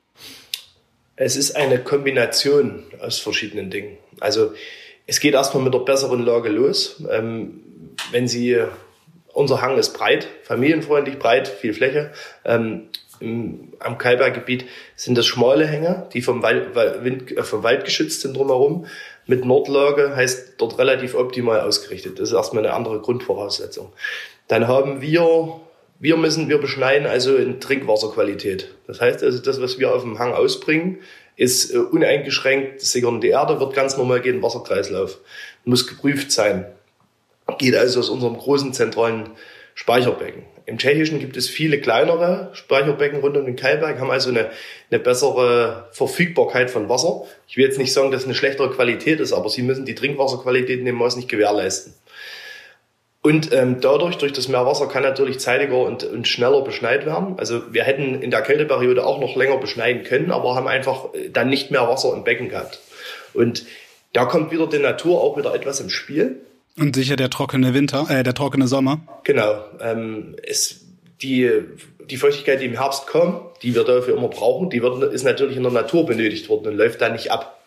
Es 1.17 1.37
ist 1.37 1.55
eine 1.55 1.81
Kombination 1.81 2.83
aus 2.99 3.19
verschiedenen 3.19 3.71
Dingen. 3.71 3.99
Also 4.21 4.55
es 5.07 5.21
geht 5.21 5.35
erstmal 5.35 5.63
mit 5.63 5.75
der 5.75 5.81
besseren 5.81 6.25
Lage 6.25 6.49
los. 6.49 7.03
Ähm, 7.11 7.61
wenn 8.11 8.29
Sie, 8.29 8.59
unser 9.33 9.61
Hang 9.61 9.79
ist 9.79 9.93
breit, 9.93 10.27
familienfreundlich 10.43 11.19
breit, 11.19 11.49
viel 11.49 11.75
Fläche. 11.75 12.13
Ähm, 12.45 12.89
im, 13.21 13.73
am 13.79 13.99
Kalbergebiet 13.99 14.67
sind 14.97 15.17
das 15.17 15.27
schmale 15.27 15.67
Hänge, 15.67 16.09
die 16.13 16.23
vom 16.23 16.43
Wald, 16.43 16.75
Wind, 16.75 17.37
äh, 17.37 17.43
vom 17.43 17.63
Wald 17.63 17.85
geschützt 17.85 18.23
sind 18.23 18.37
drumherum. 18.37 18.87
Mit 19.27 19.45
Nordlage 19.45 20.15
heißt 20.15 20.55
dort 20.59 20.79
relativ 20.79 21.15
optimal 21.15 21.61
ausgerichtet. 21.61 22.19
Das 22.19 22.29
ist 22.29 22.35
erstmal 22.35 22.65
eine 22.65 22.75
andere 22.75 23.01
Grundvoraussetzung. 23.01 23.93
Dann 24.49 24.69
haben 24.69 25.01
wir, 25.01 25.61
wir 25.99 26.17
müssen, 26.17 26.49
wir 26.49 26.59
beschneiden 26.59 27.07
also 27.07 27.37
in 27.37 27.61
Trinkwasserqualität. 27.61 28.75
Das 28.87 29.01
heißt 29.01 29.23
also, 29.23 29.39
das, 29.39 29.61
was 29.63 29.79
wir 29.79 29.95
auf 29.95 30.03
dem 30.03 30.19
Hang 30.19 30.33
ausbringen, 30.33 30.99
ist 31.37 31.73
äh, 31.73 31.79
uneingeschränkt, 31.79 32.81
sichern 32.81 33.21
die 33.21 33.29
Erde, 33.29 33.59
wird 33.59 33.75
ganz 33.75 33.97
normal 33.97 34.21
gehen, 34.21 34.43
Wasserkreislauf. 34.43 35.19
Muss 35.65 35.87
geprüft 35.87 36.31
sein 36.31 36.67
geht 37.59 37.77
also 37.77 38.01
aus 38.01 38.09
unserem 38.09 38.37
großen 38.37 38.73
zentralen 38.73 39.31
Speicherbecken. 39.75 40.45
Im 40.67 40.79
Tschechischen 40.79 41.19
gibt 41.19 41.37
es 41.37 41.49
viele 41.49 41.79
kleinere 41.79 42.51
Speicherbecken 42.55 43.21
rund 43.21 43.37
um 43.37 43.45
den 43.45 43.57
Kalberg, 43.57 44.01
haben 44.01 44.11
also 44.11 44.31
eine, 44.31 44.51
eine 44.91 44.99
bessere 44.99 45.89
Verfügbarkeit 45.93 46.71
von 46.71 46.89
Wasser. 46.89 47.25
Ich 47.47 47.57
will 47.57 47.65
jetzt 47.65 47.79
nicht 47.79 47.93
sagen, 47.93 48.11
dass 48.11 48.23
es 48.23 48.27
eine 48.27 48.35
schlechtere 48.35 48.71
Qualität 48.71 49.21
ist, 49.21 49.35
aber 49.35 49.51
sie 49.51 49.63
müssen 49.63 49.85
die 49.85 49.95
Trinkwasserqualität 49.95 50.79
in 50.79 50.87
dem 50.87 50.95
Maß 50.95 51.17
nicht 51.17 51.29
gewährleisten. 51.29 51.93
Und 53.21 53.53
ähm, 53.53 53.81
dadurch, 53.81 54.17
durch 54.17 54.33
das 54.33 54.49
Meerwasser, 54.49 54.87
kann 54.87 55.03
natürlich 55.03 55.39
zeitiger 55.39 55.79
und, 55.79 56.05
und 56.05 56.29
schneller 56.29 56.63
beschneit 56.63 57.07
werden. 57.07 57.35
Also 57.39 57.73
wir 57.73 57.83
hätten 57.83 58.21
in 58.21 58.31
der 58.31 58.43
Kälteperiode 58.43 59.05
auch 59.05 59.19
noch 59.19 59.35
länger 59.35 59.57
beschneiden 59.57 60.03
können, 60.05 60.31
aber 60.31 60.55
haben 60.55 60.69
einfach 60.69 61.15
äh, 61.15 61.31
dann 61.31 61.49
nicht 61.49 61.71
mehr 61.71 61.89
Wasser 61.89 62.13
im 62.13 62.25
Becken 62.25 62.51
gehabt. 62.51 62.81
Und 63.33 63.65
da 64.13 64.27
kommt 64.27 64.51
wieder 64.51 64.67
die 64.67 64.79
Natur 64.79 65.23
auch 65.23 65.39
wieder 65.39 65.55
etwas 65.55 65.81
im 65.81 65.89
Spiel. 65.89 66.41
Und 66.79 66.97
sicher 66.97 67.17
der 67.17 67.31
trockene 67.31 67.73
Winter, 67.73 68.07
äh, 68.11 68.23
der 68.23 68.35
trockene 68.35 68.67
Sommer. 68.67 69.01
Genau. 69.23 69.65
Ähm, 69.81 70.35
es, 70.43 70.85
die, 71.23 71.51
die 72.11 72.17
Feuchtigkeit, 72.17 72.61
die 72.61 72.67
im 72.67 72.79
Herbst 72.79 73.07
kommt, 73.07 73.63
die 73.63 73.75
wir 73.75 73.85
dafür 73.85 74.17
immer 74.17 74.29
brauchen, 74.29 74.71
die 74.71 74.83
wird, 74.83 75.13
ist 75.13 75.25
natürlich 75.25 75.57
in 75.57 75.63
der 75.63 75.73
Natur 75.73 76.05
benötigt 76.05 76.49
worden 76.49 76.69
und 76.69 76.77
läuft 76.77 77.01
da 77.01 77.09
nicht 77.09 77.31
ab. 77.31 77.61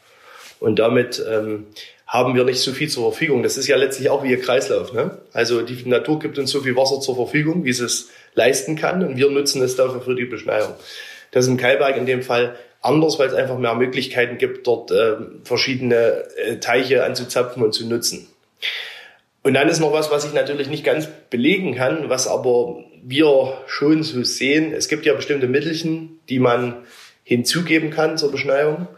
Und 0.60 0.80
damit 0.80 1.24
ähm, 1.30 1.67
haben 2.06 2.36
wir 2.36 2.43
nicht 2.43 2.60
so 2.60 2.72
viel 2.72 2.89
zur 2.89 3.12
Verfügung. 3.12 3.43
Das 3.43 3.58
ist 3.58 3.67
ja 3.67 3.78
letztlich 3.78 4.10
auch 4.10 4.24
wie 4.24 4.34
ein 4.34 4.41
Kreislauf. 4.41 4.93
Ne? 4.93 5.17
Also 5.34 5.62
die 5.62 5.88
Natur 5.88 6.20
gibt 6.20 6.38
uns 6.38 6.52
so 6.52 6.62
viel 6.62 6.76
Wasser 6.76 7.00
zur 7.00 7.15
Verfügung, 7.15 7.63
wie 7.63 7.74
sie 7.74 7.86
es 7.86 8.10
leisten 8.34 8.76
kann, 8.76 9.04
und 9.04 9.17
wir 9.17 9.30
nutzen 9.30 9.62
es 9.62 9.76
dafür 9.76 10.02
für 10.02 10.15
die 10.15 10.26
Beschneiung. 10.26 10.74
Das 11.32 11.46
ist 11.46 11.52
im 11.52 11.58
Kalberg 11.58 11.98
in 11.98 12.06
dem 12.06 12.22
Fall 12.22 12.56
anders, 12.82 13.20
weil 13.20 13.28
es 13.28 13.34
einfach 13.34 13.58
mehr 13.58 13.76
Möglichkeiten 13.76 14.38
gibt, 14.38 14.67
dort 14.67 14.91
äh, 14.91 15.15
verschiedene 15.43 16.24
äh, 16.38 16.58
Teiche 16.58 17.04
anzuzapfen 17.04 17.63
und 17.63 17.74
zu 17.74 17.88
nutzen. 17.88 18.28
Und 19.47 19.53
dann 19.53 19.69
ist 19.69 19.79
noch 19.79 19.93
was, 19.93 20.12
was 20.12 20.25
ich 20.25 20.33
natürlich 20.33 20.67
nicht 20.67 20.83
ganz 20.83 21.07
belegen 21.29 21.73
kann, 21.73 22.10
was 22.10 22.27
aber 22.27 22.83
wir 23.01 23.53
schon 23.65 24.03
so 24.03 24.21
sehen. 24.25 24.73
Es 24.73 24.89
gibt 24.89 25.05
ja 25.05 25.13
bestimmte 25.13 25.47
Mittelchen, 25.47 26.19
die 26.27 26.39
man 26.39 26.73
hinzugeben 27.23 27.89
kann 27.89 28.17
zur 28.17 28.29
Beschneiung. 28.29 28.89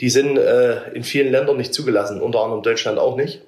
Die 0.00 0.08
sind 0.08 0.38
äh, 0.38 0.90
in 0.94 1.04
vielen 1.04 1.30
Ländern 1.30 1.58
nicht 1.58 1.74
zugelassen, 1.74 2.22
unter 2.22 2.40
anderem 2.40 2.62
Deutschland 2.62 2.98
auch 2.98 3.14
nicht. 3.14 3.42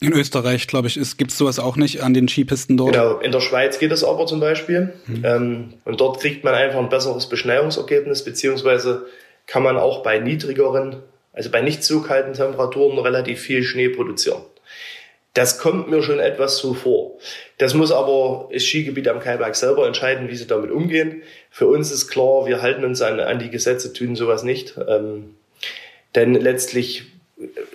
In 0.00 0.14
Österreich, 0.14 0.66
glaube 0.68 0.88
ich, 0.88 0.94
gibt 1.18 1.32
es 1.32 1.36
sowas 1.36 1.58
auch 1.58 1.76
nicht 1.76 2.02
an 2.02 2.14
den 2.14 2.28
Skipisten 2.28 2.78
dort. 2.78 2.94
Genau, 2.94 3.18
in 3.18 3.30
der 3.30 3.42
Schweiz 3.42 3.78
geht 3.78 3.92
es 3.92 4.02
aber 4.02 4.24
zum 4.24 4.40
Beispiel. 4.40 4.94
Mhm. 5.06 5.22
Ähm, 5.22 5.74
und 5.84 6.00
dort 6.00 6.18
kriegt 6.18 6.44
man 6.44 6.54
einfach 6.54 6.78
ein 6.78 6.88
besseres 6.88 7.28
Beschneiungsergebnis, 7.28 8.24
beziehungsweise 8.24 9.04
kann 9.46 9.62
man 9.62 9.76
auch 9.76 10.02
bei 10.02 10.18
niedrigeren, 10.18 11.02
also 11.34 11.50
bei 11.50 11.60
nicht 11.60 11.84
so 11.84 12.00
kalten 12.00 12.32
Temperaturen 12.32 12.98
relativ 12.98 13.40
viel 13.40 13.62
Schnee 13.62 13.90
produzieren. 13.90 14.40
Das 15.34 15.58
kommt 15.58 15.88
mir 15.88 16.02
schon 16.02 16.18
etwas 16.18 16.58
so 16.58 16.74
vor. 16.74 17.18
Das 17.58 17.74
muss 17.74 17.92
aber 17.92 18.48
das 18.52 18.64
Skigebiet 18.64 19.06
am 19.06 19.20
Kaiberg 19.20 19.54
selber 19.54 19.86
entscheiden, 19.86 20.28
wie 20.28 20.34
sie 20.34 20.46
damit 20.46 20.72
umgehen. 20.72 21.22
Für 21.50 21.68
uns 21.68 21.92
ist 21.92 22.08
klar, 22.08 22.46
wir 22.46 22.62
halten 22.62 22.84
uns 22.84 23.00
an, 23.00 23.20
an 23.20 23.38
die 23.38 23.50
Gesetze, 23.50 23.92
tun 23.92 24.16
sowas 24.16 24.42
nicht. 24.42 24.74
Ähm, 24.88 25.36
denn 26.16 26.34
letztlich, 26.34 27.04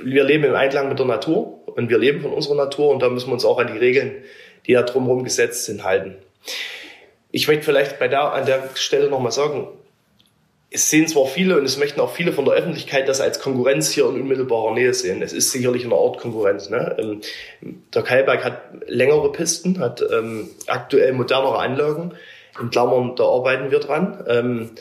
wir 0.04 0.26
leben 0.26 0.44
im 0.44 0.56
Einklang 0.56 0.90
mit 0.90 1.00
der 1.00 1.06
Natur 1.06 1.62
und 1.66 1.90
wir 1.90 1.98
leben 1.98 2.22
von 2.22 2.34
unserer 2.34 2.56
Natur 2.56 2.90
und 2.90 3.02
da 3.02 3.10
müssen 3.10 3.28
wir 3.28 3.34
uns 3.34 3.46
auch 3.46 3.58
an 3.58 3.72
die 3.72 3.80
Regeln, 3.80 4.24
die 4.68 4.74
da 4.74 4.82
drumherum 4.82 5.24
gesetzt 5.24 5.66
sind, 5.66 5.86
halten. 5.86 6.16
Ich 7.32 7.48
möchte 7.48 7.64
vielleicht 7.64 8.00
bei 8.00 8.10
der, 8.10 8.34
an 8.34 8.46
der 8.46 8.70
Stelle 8.76 9.10
nochmal 9.10 9.32
sagen, 9.32 9.68
es 10.72 10.90
sehen 10.90 11.08
zwar 11.08 11.26
viele 11.26 11.58
und 11.58 11.66
es 11.66 11.78
möchten 11.78 12.02
auch 12.02 12.14
viele 12.14 12.34
von 12.34 12.46
der 12.46 12.56
Öffentlichkeit 12.56 13.08
das 13.08 13.22
als 13.22 13.40
Konkurrenz 13.40 13.92
hier 13.92 14.10
in 14.10 14.22
unmittelbarer 14.22 14.74
Nähe 14.74 14.94
sehen. 14.94 15.22
Es 15.22 15.32
ist 15.32 15.52
sicherlich 15.52 15.86
eine 15.86 15.96
Art 15.96 16.18
Konkurrenz. 16.18 16.70
Ne? 16.70 16.96
Ähm, 17.00 17.22
der 17.94 18.02
Keilberg 18.02 18.44
hat 18.44 18.62
längere 18.88 19.32
Pisten, 19.32 19.80
hat 19.80 20.04
ähm, 20.12 20.50
aktuell 20.68 21.14
modernere 21.14 21.60
Anlagen. 21.60 22.14
In 22.60 22.70
Klammern, 22.70 23.16
da 23.16 23.26
arbeiten 23.26 23.72
wir 23.72 23.80
dran. 23.80 24.24
Ähm, 24.28 24.72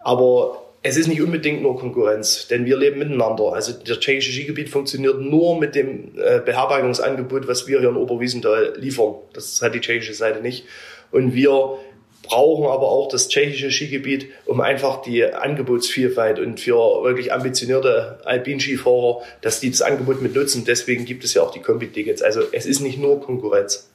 aber 0.00 0.62
es 0.82 0.96
ist 0.96 1.08
nicht 1.08 1.20
unbedingt 1.20 1.62
nur 1.62 1.78
Konkurrenz, 1.78 2.46
denn 2.46 2.64
wir 2.64 2.76
leben 2.76 2.98
miteinander. 2.98 3.52
Also 3.52 3.72
das 3.72 3.98
tschechische 3.98 4.32
Skigebiet 4.32 4.68
funktioniert 4.68 5.20
nur 5.20 5.58
mit 5.58 5.74
dem 5.74 6.12
äh, 6.16 6.40
Beherbergungsangebot, 6.40 7.48
was 7.48 7.66
wir 7.66 7.80
hier 7.80 7.88
in 7.88 7.96
Oberwiesenthal 7.96 8.74
liefern. 8.76 9.16
Das 9.32 9.60
hat 9.62 9.74
die 9.74 9.80
tschechische 9.80 10.14
Seite 10.14 10.40
nicht. 10.40 10.64
Und 11.10 11.34
wir 11.34 11.78
brauchen 12.26 12.66
aber 12.66 12.88
auch 12.88 13.08
das 13.08 13.28
tschechische 13.28 13.70
Skigebiet, 13.70 14.28
um 14.44 14.60
einfach 14.60 15.02
die 15.02 15.24
Angebotsvielfalt 15.24 16.38
und 16.38 16.60
für 16.60 16.74
wirklich 17.04 17.32
ambitionierte 17.32 18.18
Alpinskifahrer, 18.24 19.22
dass 19.40 19.60
die 19.60 19.70
das 19.70 19.82
Angebot 19.82 20.22
mit 20.22 20.34
nutzen. 20.34 20.64
Deswegen 20.64 21.04
gibt 21.04 21.24
es 21.24 21.34
ja 21.34 21.42
auch 21.42 21.52
die 21.52 21.60
Kombi-Tickets. 21.60 22.22
Also 22.22 22.42
es 22.52 22.66
ist 22.66 22.80
nicht 22.80 22.98
nur 22.98 23.20
Konkurrenz. 23.20 23.88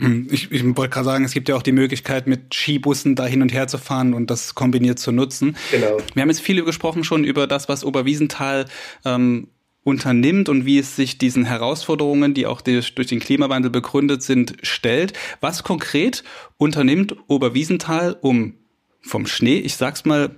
Hm, 0.00 0.28
ich, 0.30 0.52
ich 0.52 0.64
wollte 0.76 0.90
gerade 0.90 1.04
sagen, 1.04 1.24
es 1.24 1.32
gibt 1.32 1.48
ja 1.48 1.56
auch 1.56 1.62
die 1.62 1.72
Möglichkeit, 1.72 2.26
mit 2.26 2.54
Skibussen 2.54 3.16
da 3.16 3.26
hin 3.26 3.42
und 3.42 3.52
her 3.52 3.66
zu 3.66 3.78
fahren 3.78 4.14
und 4.14 4.30
das 4.30 4.54
kombiniert 4.54 4.98
zu 4.98 5.10
nutzen. 5.10 5.56
Genau. 5.72 5.98
Wir 6.14 6.22
haben 6.22 6.28
jetzt 6.30 6.40
viel 6.40 6.64
gesprochen 6.64 7.02
schon 7.02 7.24
über 7.24 7.46
das, 7.46 7.68
was 7.68 7.84
Oberwiesenthal 7.84 8.66
ähm, 9.04 9.48
unternimmt 9.84 10.48
und 10.48 10.66
wie 10.66 10.78
es 10.78 10.96
sich 10.96 11.18
diesen 11.18 11.44
Herausforderungen, 11.44 12.34
die 12.34 12.46
auch 12.46 12.60
durch 12.60 12.94
den 12.94 13.20
Klimawandel 13.20 13.70
begründet 13.70 14.22
sind, 14.22 14.56
stellt. 14.62 15.12
Was 15.40 15.62
konkret 15.62 16.24
unternimmt 16.58 17.16
Oberwiesenthal, 17.26 18.16
um 18.20 18.54
vom 19.00 19.26
Schnee, 19.26 19.58
ich 19.58 19.76
sag's 19.76 20.04
mal 20.04 20.30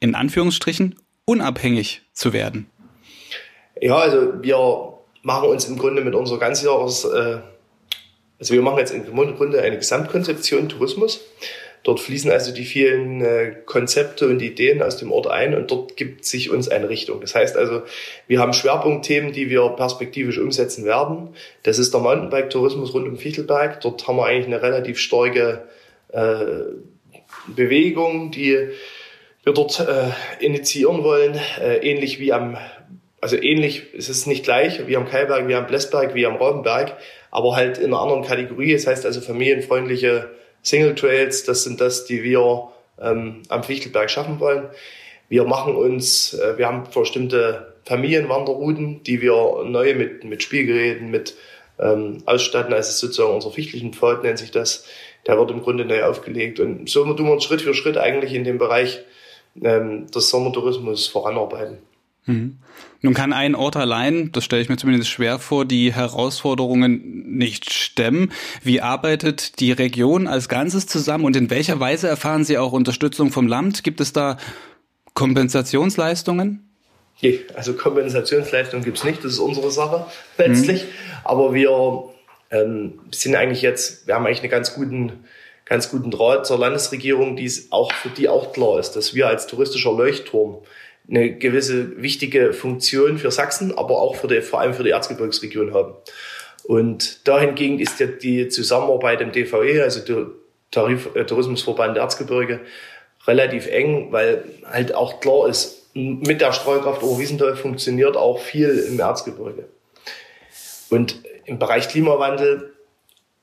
in 0.00 0.14
Anführungsstrichen, 0.14 0.96
unabhängig 1.24 2.02
zu 2.12 2.32
werden? 2.32 2.66
Ja, 3.80 3.96
also 3.96 4.42
wir 4.42 4.94
machen 5.22 5.48
uns 5.48 5.66
im 5.66 5.78
Grunde 5.78 6.02
mit 6.02 6.14
unserer 6.14 6.38
Ganzjahres, 6.38 7.04
äh, 7.04 7.38
also 8.38 8.54
wir 8.54 8.62
machen 8.62 8.78
jetzt 8.78 8.92
im 8.92 9.04
Grunde 9.04 9.62
eine 9.62 9.76
Gesamtkonzeption 9.76 10.68
Tourismus. 10.68 11.20
Dort 11.86 12.00
fließen 12.00 12.32
also 12.32 12.52
die 12.52 12.64
vielen 12.64 13.20
äh, 13.20 13.54
Konzepte 13.64 14.26
und 14.26 14.42
Ideen 14.42 14.82
aus 14.82 14.96
dem 14.96 15.12
Ort 15.12 15.28
ein 15.28 15.54
und 15.54 15.70
dort 15.70 15.96
gibt 15.96 16.24
sich 16.24 16.50
uns 16.50 16.68
eine 16.68 16.88
Richtung. 16.88 17.20
Das 17.20 17.36
heißt 17.36 17.56
also, 17.56 17.82
wir 18.26 18.40
haben 18.40 18.52
Schwerpunktthemen, 18.52 19.30
die 19.30 19.50
wir 19.50 19.68
perspektivisch 19.68 20.38
umsetzen 20.38 20.84
werden. 20.84 21.28
Das 21.62 21.78
ist 21.78 21.94
der 21.94 22.00
Mountainbike-Tourismus 22.00 22.92
rund 22.92 23.06
um 23.06 23.16
Fichtelberg. 23.16 23.80
Dort 23.82 24.08
haben 24.08 24.16
wir 24.16 24.26
eigentlich 24.26 24.46
eine 24.46 24.62
relativ 24.62 24.98
starke 24.98 25.62
äh, 26.08 26.40
Bewegung, 27.54 28.32
die 28.32 28.70
wir 29.44 29.52
dort 29.52 29.78
äh, 29.78 30.44
initiieren 30.44 31.04
wollen, 31.04 31.38
äh, 31.62 31.76
ähnlich 31.88 32.18
wie 32.18 32.32
am 32.32 32.56
also 33.20 33.36
ähnlich, 33.36 33.94
es 33.96 34.08
ist 34.08 34.26
nicht 34.26 34.44
gleich 34.44 34.88
wie 34.88 34.96
am 34.96 35.08
Keilberg, 35.08 35.46
wie 35.46 35.54
am 35.54 35.66
Blessberg, 35.68 36.14
wie 36.14 36.26
am 36.26 36.34
Raubenberg, 36.34 36.96
aber 37.30 37.54
halt 37.54 37.78
in 37.78 37.86
einer 37.86 38.00
anderen 38.00 38.22
Kategorie. 38.22 38.72
Das 38.72 38.88
heißt 38.88 39.06
also 39.06 39.20
familienfreundliche 39.20 40.30
Single 40.66 40.96
Trails, 40.96 41.44
das 41.44 41.62
sind 41.62 41.80
das, 41.80 42.06
die 42.06 42.24
wir 42.24 42.68
ähm, 43.00 43.42
am 43.48 43.62
Fichtelberg 43.62 44.10
schaffen 44.10 44.40
wollen. 44.40 44.64
Wir 45.28 45.44
machen 45.44 45.76
uns, 45.76 46.34
äh, 46.34 46.58
wir 46.58 46.66
haben 46.66 46.82
bestimmte 46.92 47.74
Familienwanderrouten, 47.84 49.04
die 49.04 49.22
wir 49.22 49.62
neu 49.64 49.94
mit, 49.94 50.24
mit 50.24 50.42
Spielgeräten, 50.42 51.08
mit 51.08 51.36
ähm, 51.78 52.18
ausstatten. 52.26 52.74
Also 52.74 52.90
sozusagen 52.90 53.32
unser 53.32 53.52
fichtlichen 53.52 53.92
Pfad 53.92 54.24
nennt 54.24 54.38
sich 54.38 54.50
das. 54.50 54.84
Der 55.28 55.38
wird 55.38 55.52
im 55.52 55.62
Grunde 55.62 55.84
neu 55.84 56.02
aufgelegt. 56.02 56.58
Und 56.58 56.90
so 56.90 57.04
tun 57.14 57.26
wir 57.26 57.32
uns 57.32 57.44
Schritt 57.44 57.62
für 57.62 57.74
Schritt 57.74 57.96
eigentlich 57.96 58.34
in 58.34 58.42
dem 58.42 58.58
Bereich 58.58 59.04
ähm, 59.62 60.10
des 60.10 60.30
Sommertourismus 60.30 61.06
voranarbeiten. 61.06 61.78
Mhm. 62.24 62.58
Nun 63.02 63.14
kann 63.14 63.32
ein 63.32 63.54
Ort 63.54 63.76
allein, 63.76 64.32
das 64.32 64.44
stelle 64.44 64.62
ich 64.62 64.68
mir 64.68 64.76
zumindest 64.76 65.10
schwer 65.10 65.38
vor, 65.38 65.64
die 65.64 65.92
Herausforderungen 65.92 67.36
nicht 67.36 67.72
stemmen. 67.72 68.32
Wie 68.62 68.80
arbeitet 68.80 69.60
die 69.60 69.72
Region 69.72 70.26
als 70.26 70.48
Ganzes 70.48 70.86
zusammen 70.86 71.24
und 71.24 71.36
in 71.36 71.50
welcher 71.50 71.78
Weise 71.78 72.08
erfahren 72.08 72.44
Sie 72.44 72.58
auch 72.58 72.72
Unterstützung 72.72 73.30
vom 73.30 73.46
Land? 73.46 73.84
Gibt 73.84 74.00
es 74.00 74.12
da 74.12 74.38
Kompensationsleistungen? 75.14 76.62
Also 77.54 77.74
Kompensationsleistungen 77.74 78.84
gibt 78.84 78.98
es 78.98 79.04
nicht, 79.04 79.24
das 79.24 79.32
ist 79.32 79.38
unsere 79.38 79.70
Sache 79.70 80.06
letztlich. 80.36 80.84
Mhm. 80.84 80.88
Aber 81.24 81.54
wir 81.54 82.10
ähm, 82.50 83.00
sind 83.10 83.34
eigentlich 83.34 83.62
jetzt, 83.62 84.06
wir 84.06 84.14
haben 84.14 84.26
eigentlich 84.26 84.40
einen 84.40 84.50
ganz 84.50 84.74
guten, 84.74 85.24
ganz 85.64 85.90
guten 85.90 86.10
Draht 86.10 86.46
zur 86.46 86.58
Landesregierung, 86.58 87.36
die 87.36 87.46
es 87.46 87.72
auch 87.72 87.92
für 87.92 88.10
die 88.10 88.28
auch 88.28 88.52
klar 88.52 88.78
ist, 88.78 88.92
dass 88.92 89.14
wir 89.14 89.28
als 89.28 89.46
touristischer 89.46 89.92
Leuchtturm 89.92 90.58
eine 91.08 91.36
gewisse 91.36 92.02
wichtige 92.02 92.52
Funktion 92.52 93.18
für 93.18 93.30
Sachsen, 93.30 93.76
aber 93.76 93.98
auch 93.98 94.16
für 94.16 94.28
die, 94.28 94.40
vor 94.40 94.60
allem 94.60 94.74
für 94.74 94.82
die 94.82 94.90
Erzgebirgsregion 94.90 95.72
haben. 95.72 95.94
Und 96.64 97.26
dahingehend 97.28 97.80
ist 97.80 98.00
ja 98.00 98.06
die 98.06 98.48
Zusammenarbeit 98.48 99.20
im 99.20 99.30
DVE, 99.30 99.82
also 99.82 100.00
der 100.00 100.26
Tarif, 100.72 101.14
äh, 101.14 101.24
Tourismusverband 101.24 101.96
Erzgebirge, 101.96 102.60
relativ 103.26 103.68
eng, 103.68 104.08
weil 104.10 104.44
halt 104.64 104.94
auch 104.94 105.20
klar 105.20 105.48
ist, 105.48 105.94
mit 105.94 106.40
der 106.40 106.52
Strahlkraft 106.52 107.02
Oberwiesenthal 107.02 107.56
funktioniert 107.56 108.16
auch 108.16 108.40
viel 108.40 108.86
im 108.90 108.98
Erzgebirge. 108.98 109.64
Und 110.90 111.22
im 111.44 111.58
Bereich 111.58 111.88
Klimawandel 111.88 112.74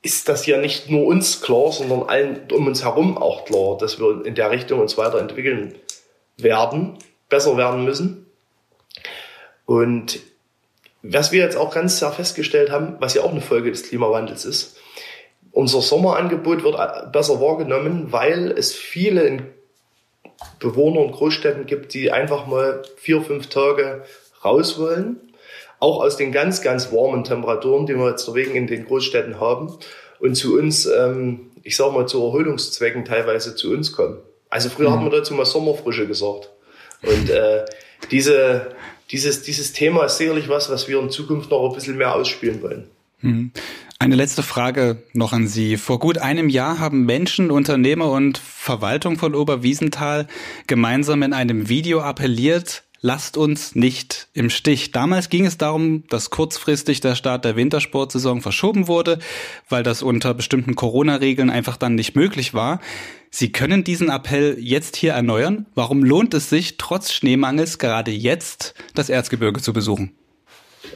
ist 0.02 0.28
das 0.28 0.46
ja 0.46 0.58
nicht 0.58 0.90
nur 0.90 1.06
uns 1.06 1.40
klar, 1.40 1.72
sondern 1.72 2.02
allen 2.04 2.40
um 2.52 2.66
uns 2.66 2.84
herum 2.84 3.16
auch 3.16 3.46
klar, 3.46 3.78
dass 3.78 3.98
wir 3.98 4.24
in 4.24 4.34
der 4.34 4.50
Richtung 4.50 4.80
uns 4.80 4.98
weiterentwickeln 4.98 5.74
werden 6.36 6.98
besser 7.34 7.56
werden 7.56 7.84
müssen. 7.84 8.26
Und 9.66 10.20
was 11.02 11.32
wir 11.32 11.42
jetzt 11.42 11.56
auch 11.56 11.74
ganz 11.74 11.98
sehr 11.98 12.12
festgestellt 12.12 12.70
haben, 12.70 12.94
was 13.00 13.14
ja 13.14 13.22
auch 13.22 13.32
eine 13.32 13.40
Folge 13.40 13.72
des 13.72 13.88
Klimawandels 13.88 14.44
ist, 14.44 14.76
unser 15.50 15.80
Sommerangebot 15.80 16.62
wird 16.62 17.12
besser 17.12 17.40
wahrgenommen, 17.40 18.12
weil 18.12 18.52
es 18.52 18.72
viele 18.72 19.46
Bewohner 20.60 21.00
in 21.00 21.10
Großstädten 21.10 21.66
gibt, 21.66 21.92
die 21.92 22.12
einfach 22.12 22.46
mal 22.46 22.82
vier, 22.98 23.20
fünf 23.22 23.48
Tage 23.48 24.04
raus 24.44 24.78
wollen. 24.78 25.18
Auch 25.80 26.00
aus 26.00 26.16
den 26.16 26.30
ganz, 26.30 26.62
ganz 26.62 26.92
warmen 26.92 27.24
Temperaturen, 27.24 27.86
die 27.86 27.96
wir 27.96 28.10
jetzt 28.10 28.32
wegen 28.32 28.54
in 28.54 28.68
den 28.68 28.84
Großstädten 28.86 29.40
haben. 29.40 29.76
Und 30.20 30.36
zu 30.36 30.56
uns, 30.56 30.86
ähm, 30.86 31.50
ich 31.64 31.76
sag 31.76 31.92
mal, 31.92 32.06
zu 32.06 32.22
Erholungszwecken 32.22 33.04
teilweise 33.04 33.56
zu 33.56 33.72
uns 33.72 33.92
kommen. 33.92 34.18
Also 34.50 34.68
früher 34.68 34.90
mhm. 34.90 34.94
hat 34.94 35.02
man 35.02 35.10
dazu 35.10 35.34
mal 35.34 35.44
Sommerfrische 35.44 36.06
gesagt. 36.06 36.53
Und 37.06 37.30
äh, 37.30 37.64
diese, 38.10 38.74
dieses, 39.10 39.42
dieses 39.42 39.72
Thema 39.72 40.04
ist 40.04 40.18
sicherlich 40.18 40.48
was, 40.48 40.70
was 40.70 40.88
wir 40.88 40.98
in 41.00 41.10
Zukunft 41.10 41.50
noch 41.50 41.68
ein 41.68 41.74
bisschen 41.74 41.96
mehr 41.96 42.14
ausspielen 42.14 42.62
wollen. 42.62 42.84
Mhm. 43.20 43.50
Eine 43.98 44.16
letzte 44.16 44.42
Frage 44.42 45.02
noch 45.12 45.32
an 45.32 45.46
Sie. 45.46 45.76
Vor 45.76 45.98
gut 45.98 46.18
einem 46.18 46.48
Jahr 46.48 46.78
haben 46.78 47.06
Menschen, 47.06 47.50
Unternehmer 47.50 48.10
und 48.10 48.38
Verwaltung 48.38 49.16
von 49.16 49.34
Oberwiesenthal 49.34 50.26
gemeinsam 50.66 51.22
in 51.22 51.32
einem 51.32 51.68
Video 51.68 52.00
appelliert, 52.00 52.82
lasst 53.04 53.36
uns 53.36 53.74
nicht 53.74 54.28
im 54.32 54.48
Stich. 54.48 54.90
Damals 54.90 55.28
ging 55.28 55.44
es 55.44 55.58
darum, 55.58 56.04
dass 56.08 56.30
kurzfristig 56.30 57.02
der 57.02 57.16
Start 57.16 57.44
der 57.44 57.54
Wintersportsaison 57.54 58.40
verschoben 58.40 58.88
wurde, 58.88 59.18
weil 59.68 59.82
das 59.82 60.02
unter 60.02 60.32
bestimmten 60.32 60.74
Corona-Regeln 60.74 61.50
einfach 61.50 61.76
dann 61.76 61.96
nicht 61.96 62.16
möglich 62.16 62.54
war. 62.54 62.80
Sie 63.30 63.52
können 63.52 63.84
diesen 63.84 64.08
Appell 64.08 64.56
jetzt 64.58 64.96
hier 64.96 65.12
erneuern. 65.12 65.66
Warum 65.74 66.02
lohnt 66.02 66.32
es 66.32 66.48
sich, 66.48 66.78
trotz 66.78 67.12
Schneemangels 67.12 67.78
gerade 67.78 68.10
jetzt 68.10 68.74
das 68.94 69.10
Erzgebirge 69.10 69.60
zu 69.60 69.74
besuchen? 69.74 70.12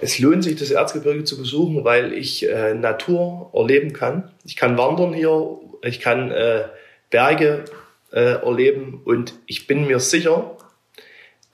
Es 0.00 0.18
lohnt 0.18 0.44
sich, 0.44 0.56
das 0.56 0.70
Erzgebirge 0.70 1.24
zu 1.24 1.36
besuchen, 1.36 1.84
weil 1.84 2.14
ich 2.14 2.48
äh, 2.48 2.72
Natur 2.72 3.50
erleben 3.52 3.92
kann. 3.92 4.30
Ich 4.46 4.56
kann 4.56 4.78
wandern 4.78 5.12
hier, 5.12 5.58
ich 5.82 6.00
kann 6.00 6.30
äh, 6.30 6.68
Berge 7.10 7.66
äh, 8.12 8.40
erleben 8.40 9.02
und 9.04 9.34
ich 9.44 9.66
bin 9.66 9.86
mir 9.86 10.00
sicher, 10.00 10.56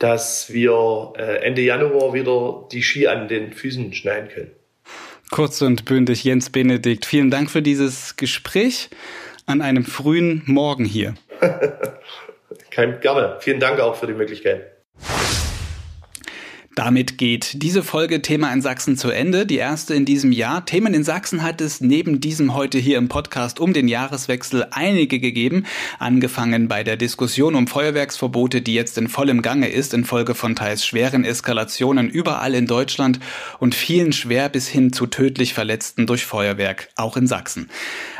dass 0.05 0.53
wir 0.53 1.15
äh, 1.17 1.47
Ende 1.47 1.63
Januar 1.63 2.13
wieder 2.13 2.69
die 2.71 2.83
Ski 2.83 3.07
an 3.07 3.27
den 3.27 3.55
Füßen 3.55 3.95
schneiden 3.95 4.29
können. 4.29 4.51
Kurz 5.31 5.63
und 5.63 5.87
bündig, 5.87 6.25
Jens 6.25 6.51
Benedikt, 6.51 7.07
vielen 7.07 7.31
Dank 7.31 7.51
für 7.51 7.63
dieses 7.63 8.17
Gespräch 8.17 8.91
an 9.47 9.63
einem 9.63 9.87
frühen 9.87 10.43
Morgen 10.45 10.85
hier. 10.85 11.15
Kein, 12.71 13.01
gerne. 13.01 13.39
Vielen 13.41 13.61
Dank 13.61 13.81
auch 13.81 13.97
für 13.97 14.07
die 14.07 14.13
Möglichkeit. 14.13 14.74
Damit 16.75 17.19
geht 17.19 17.63
diese 17.63 17.85
Folge 17.85 18.21
Thema 18.21 18.53
in 18.53 18.61
Sachsen 18.61 18.97
zu 18.97 19.11
Ende, 19.11 19.47
die 19.47 19.59
erste 19.59 19.95
in 19.95 20.05
diesem 20.05 20.33
Jahr. 20.33 20.67
Themen 20.67 20.93
in 20.93 21.05
Sachsen 21.05 21.45
hat 21.45 21.61
es 21.61 21.81
neben 21.81 22.19
diesem 22.19 22.53
heute 22.53 22.79
hier 22.79 22.99
im 22.99 23.09
Podcast 23.09 23.61
um 23.61 23.73
den 23.73 23.87
Jahreswechsel 23.87 24.67
einige 24.73 25.21
gegeben, 25.21 25.67
angefangen 26.01 26.67
bei 26.67 26.83
der 26.83 26.97
Diskussion 26.97 27.55
um 27.55 27.69
Feuerwerksverbote, 27.69 28.61
die 28.61 28.75
jetzt 28.75 28.99
in 28.99 29.07
vollem 29.07 29.41
Gange 29.41 29.69
ist, 29.69 29.95
infolge 29.95 30.35
von 30.35 30.57
teils 30.57 30.85
schweren 30.85 31.25
Eskalationen 31.25 32.09
überall 32.09 32.55
in 32.55 32.67
Deutschland 32.67 33.21
und 33.61 33.77
vielen 33.77 34.13
schwer 34.13 34.49
bis 34.49 34.67
hin 34.67 34.93
zu 34.93 35.07
tödlich 35.07 35.55
Verletzten 35.55 36.09
durch 36.09 36.27
Feuerwerk, 36.27 36.89
auch 36.97 37.17
in 37.17 37.29
Sachsen. 37.29 37.71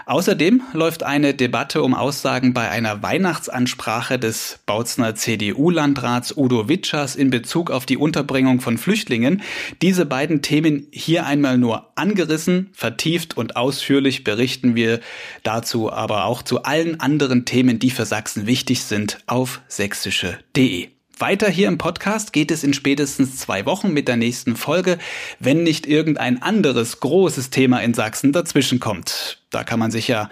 Außerdem 0.07 0.63
läuft 0.75 1.03
eine 1.03 1.33
Debatte 1.33 1.83
um 1.83 1.95
Aussagen 1.95 2.53
bei 2.53 2.71
einer 2.71 3.03
Weihnachtsansprache 3.03 4.19
des 4.19 4.59
Bautzner 4.67 5.15
CDU-Landrats 5.15 6.37
Udo 6.37 6.69
Witschers 6.69 7.17
in 7.17 7.31
Bezug 7.31 7.71
auf 7.71 7.87
die 7.87 7.97
Unterbringung 7.97 8.61
von 8.61 8.77
Flüchtlingen. 8.77 9.43
Diese 9.81 10.05
beiden 10.05 10.43
Themen 10.43 10.89
hier 10.91 11.25
einmal 11.25 11.57
nur 11.57 11.91
angerissen, 11.97 12.71
vertieft 12.75 13.37
und 13.37 13.57
ausführlich 13.57 14.25
berichten 14.25 14.75
wir 14.75 15.01
dazu 15.43 15.91
aber 15.91 16.27
auch 16.27 16.43
zu 16.43 16.65
allen 16.65 17.01
anderen 17.01 17.47
Themen, 17.47 17.79
die 17.79 17.91
für 17.91 18.05
Sachsen 18.05 18.47
wichtig 18.47 18.83
sind, 18.83 19.19
auf 19.27 19.63
sächsische.de. 19.69 20.94
Weiter 21.25 21.49
hier 21.49 21.69
im 21.69 21.79
Podcast 21.79 22.35
geht 22.35 22.51
es 22.51 22.65
in 22.65 22.75
spätestens 22.75 23.39
zwei 23.39 23.65
Wochen 23.65 23.95
mit 23.95 24.09
der 24.09 24.19
nächsten 24.19 24.57
Folge, 24.57 24.99
wenn 25.41 25.63
nicht 25.63 25.87
irgendein 25.87 26.43
anderes 26.43 27.01
großes 27.01 27.49
Thema 27.49 27.79
in 27.79 27.95
Sachsen 27.95 28.31
dazwischenkommt. 28.31 29.39
Da 29.49 29.65
kann 29.65 29.79
man 29.79 29.91
sich 29.91 30.07
ja 30.07 30.29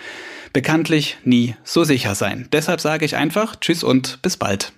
bekanntlich 0.53 1.17
nie 1.25 1.57
so 1.65 1.85
sicher 1.85 2.15
sein. 2.15 2.47
Deshalb 2.53 2.83
sage 2.83 3.07
ich 3.07 3.17
einfach 3.17 3.57
Tschüss 3.57 3.83
und 3.83 4.21
bis 4.21 4.37
bald. 4.37 4.75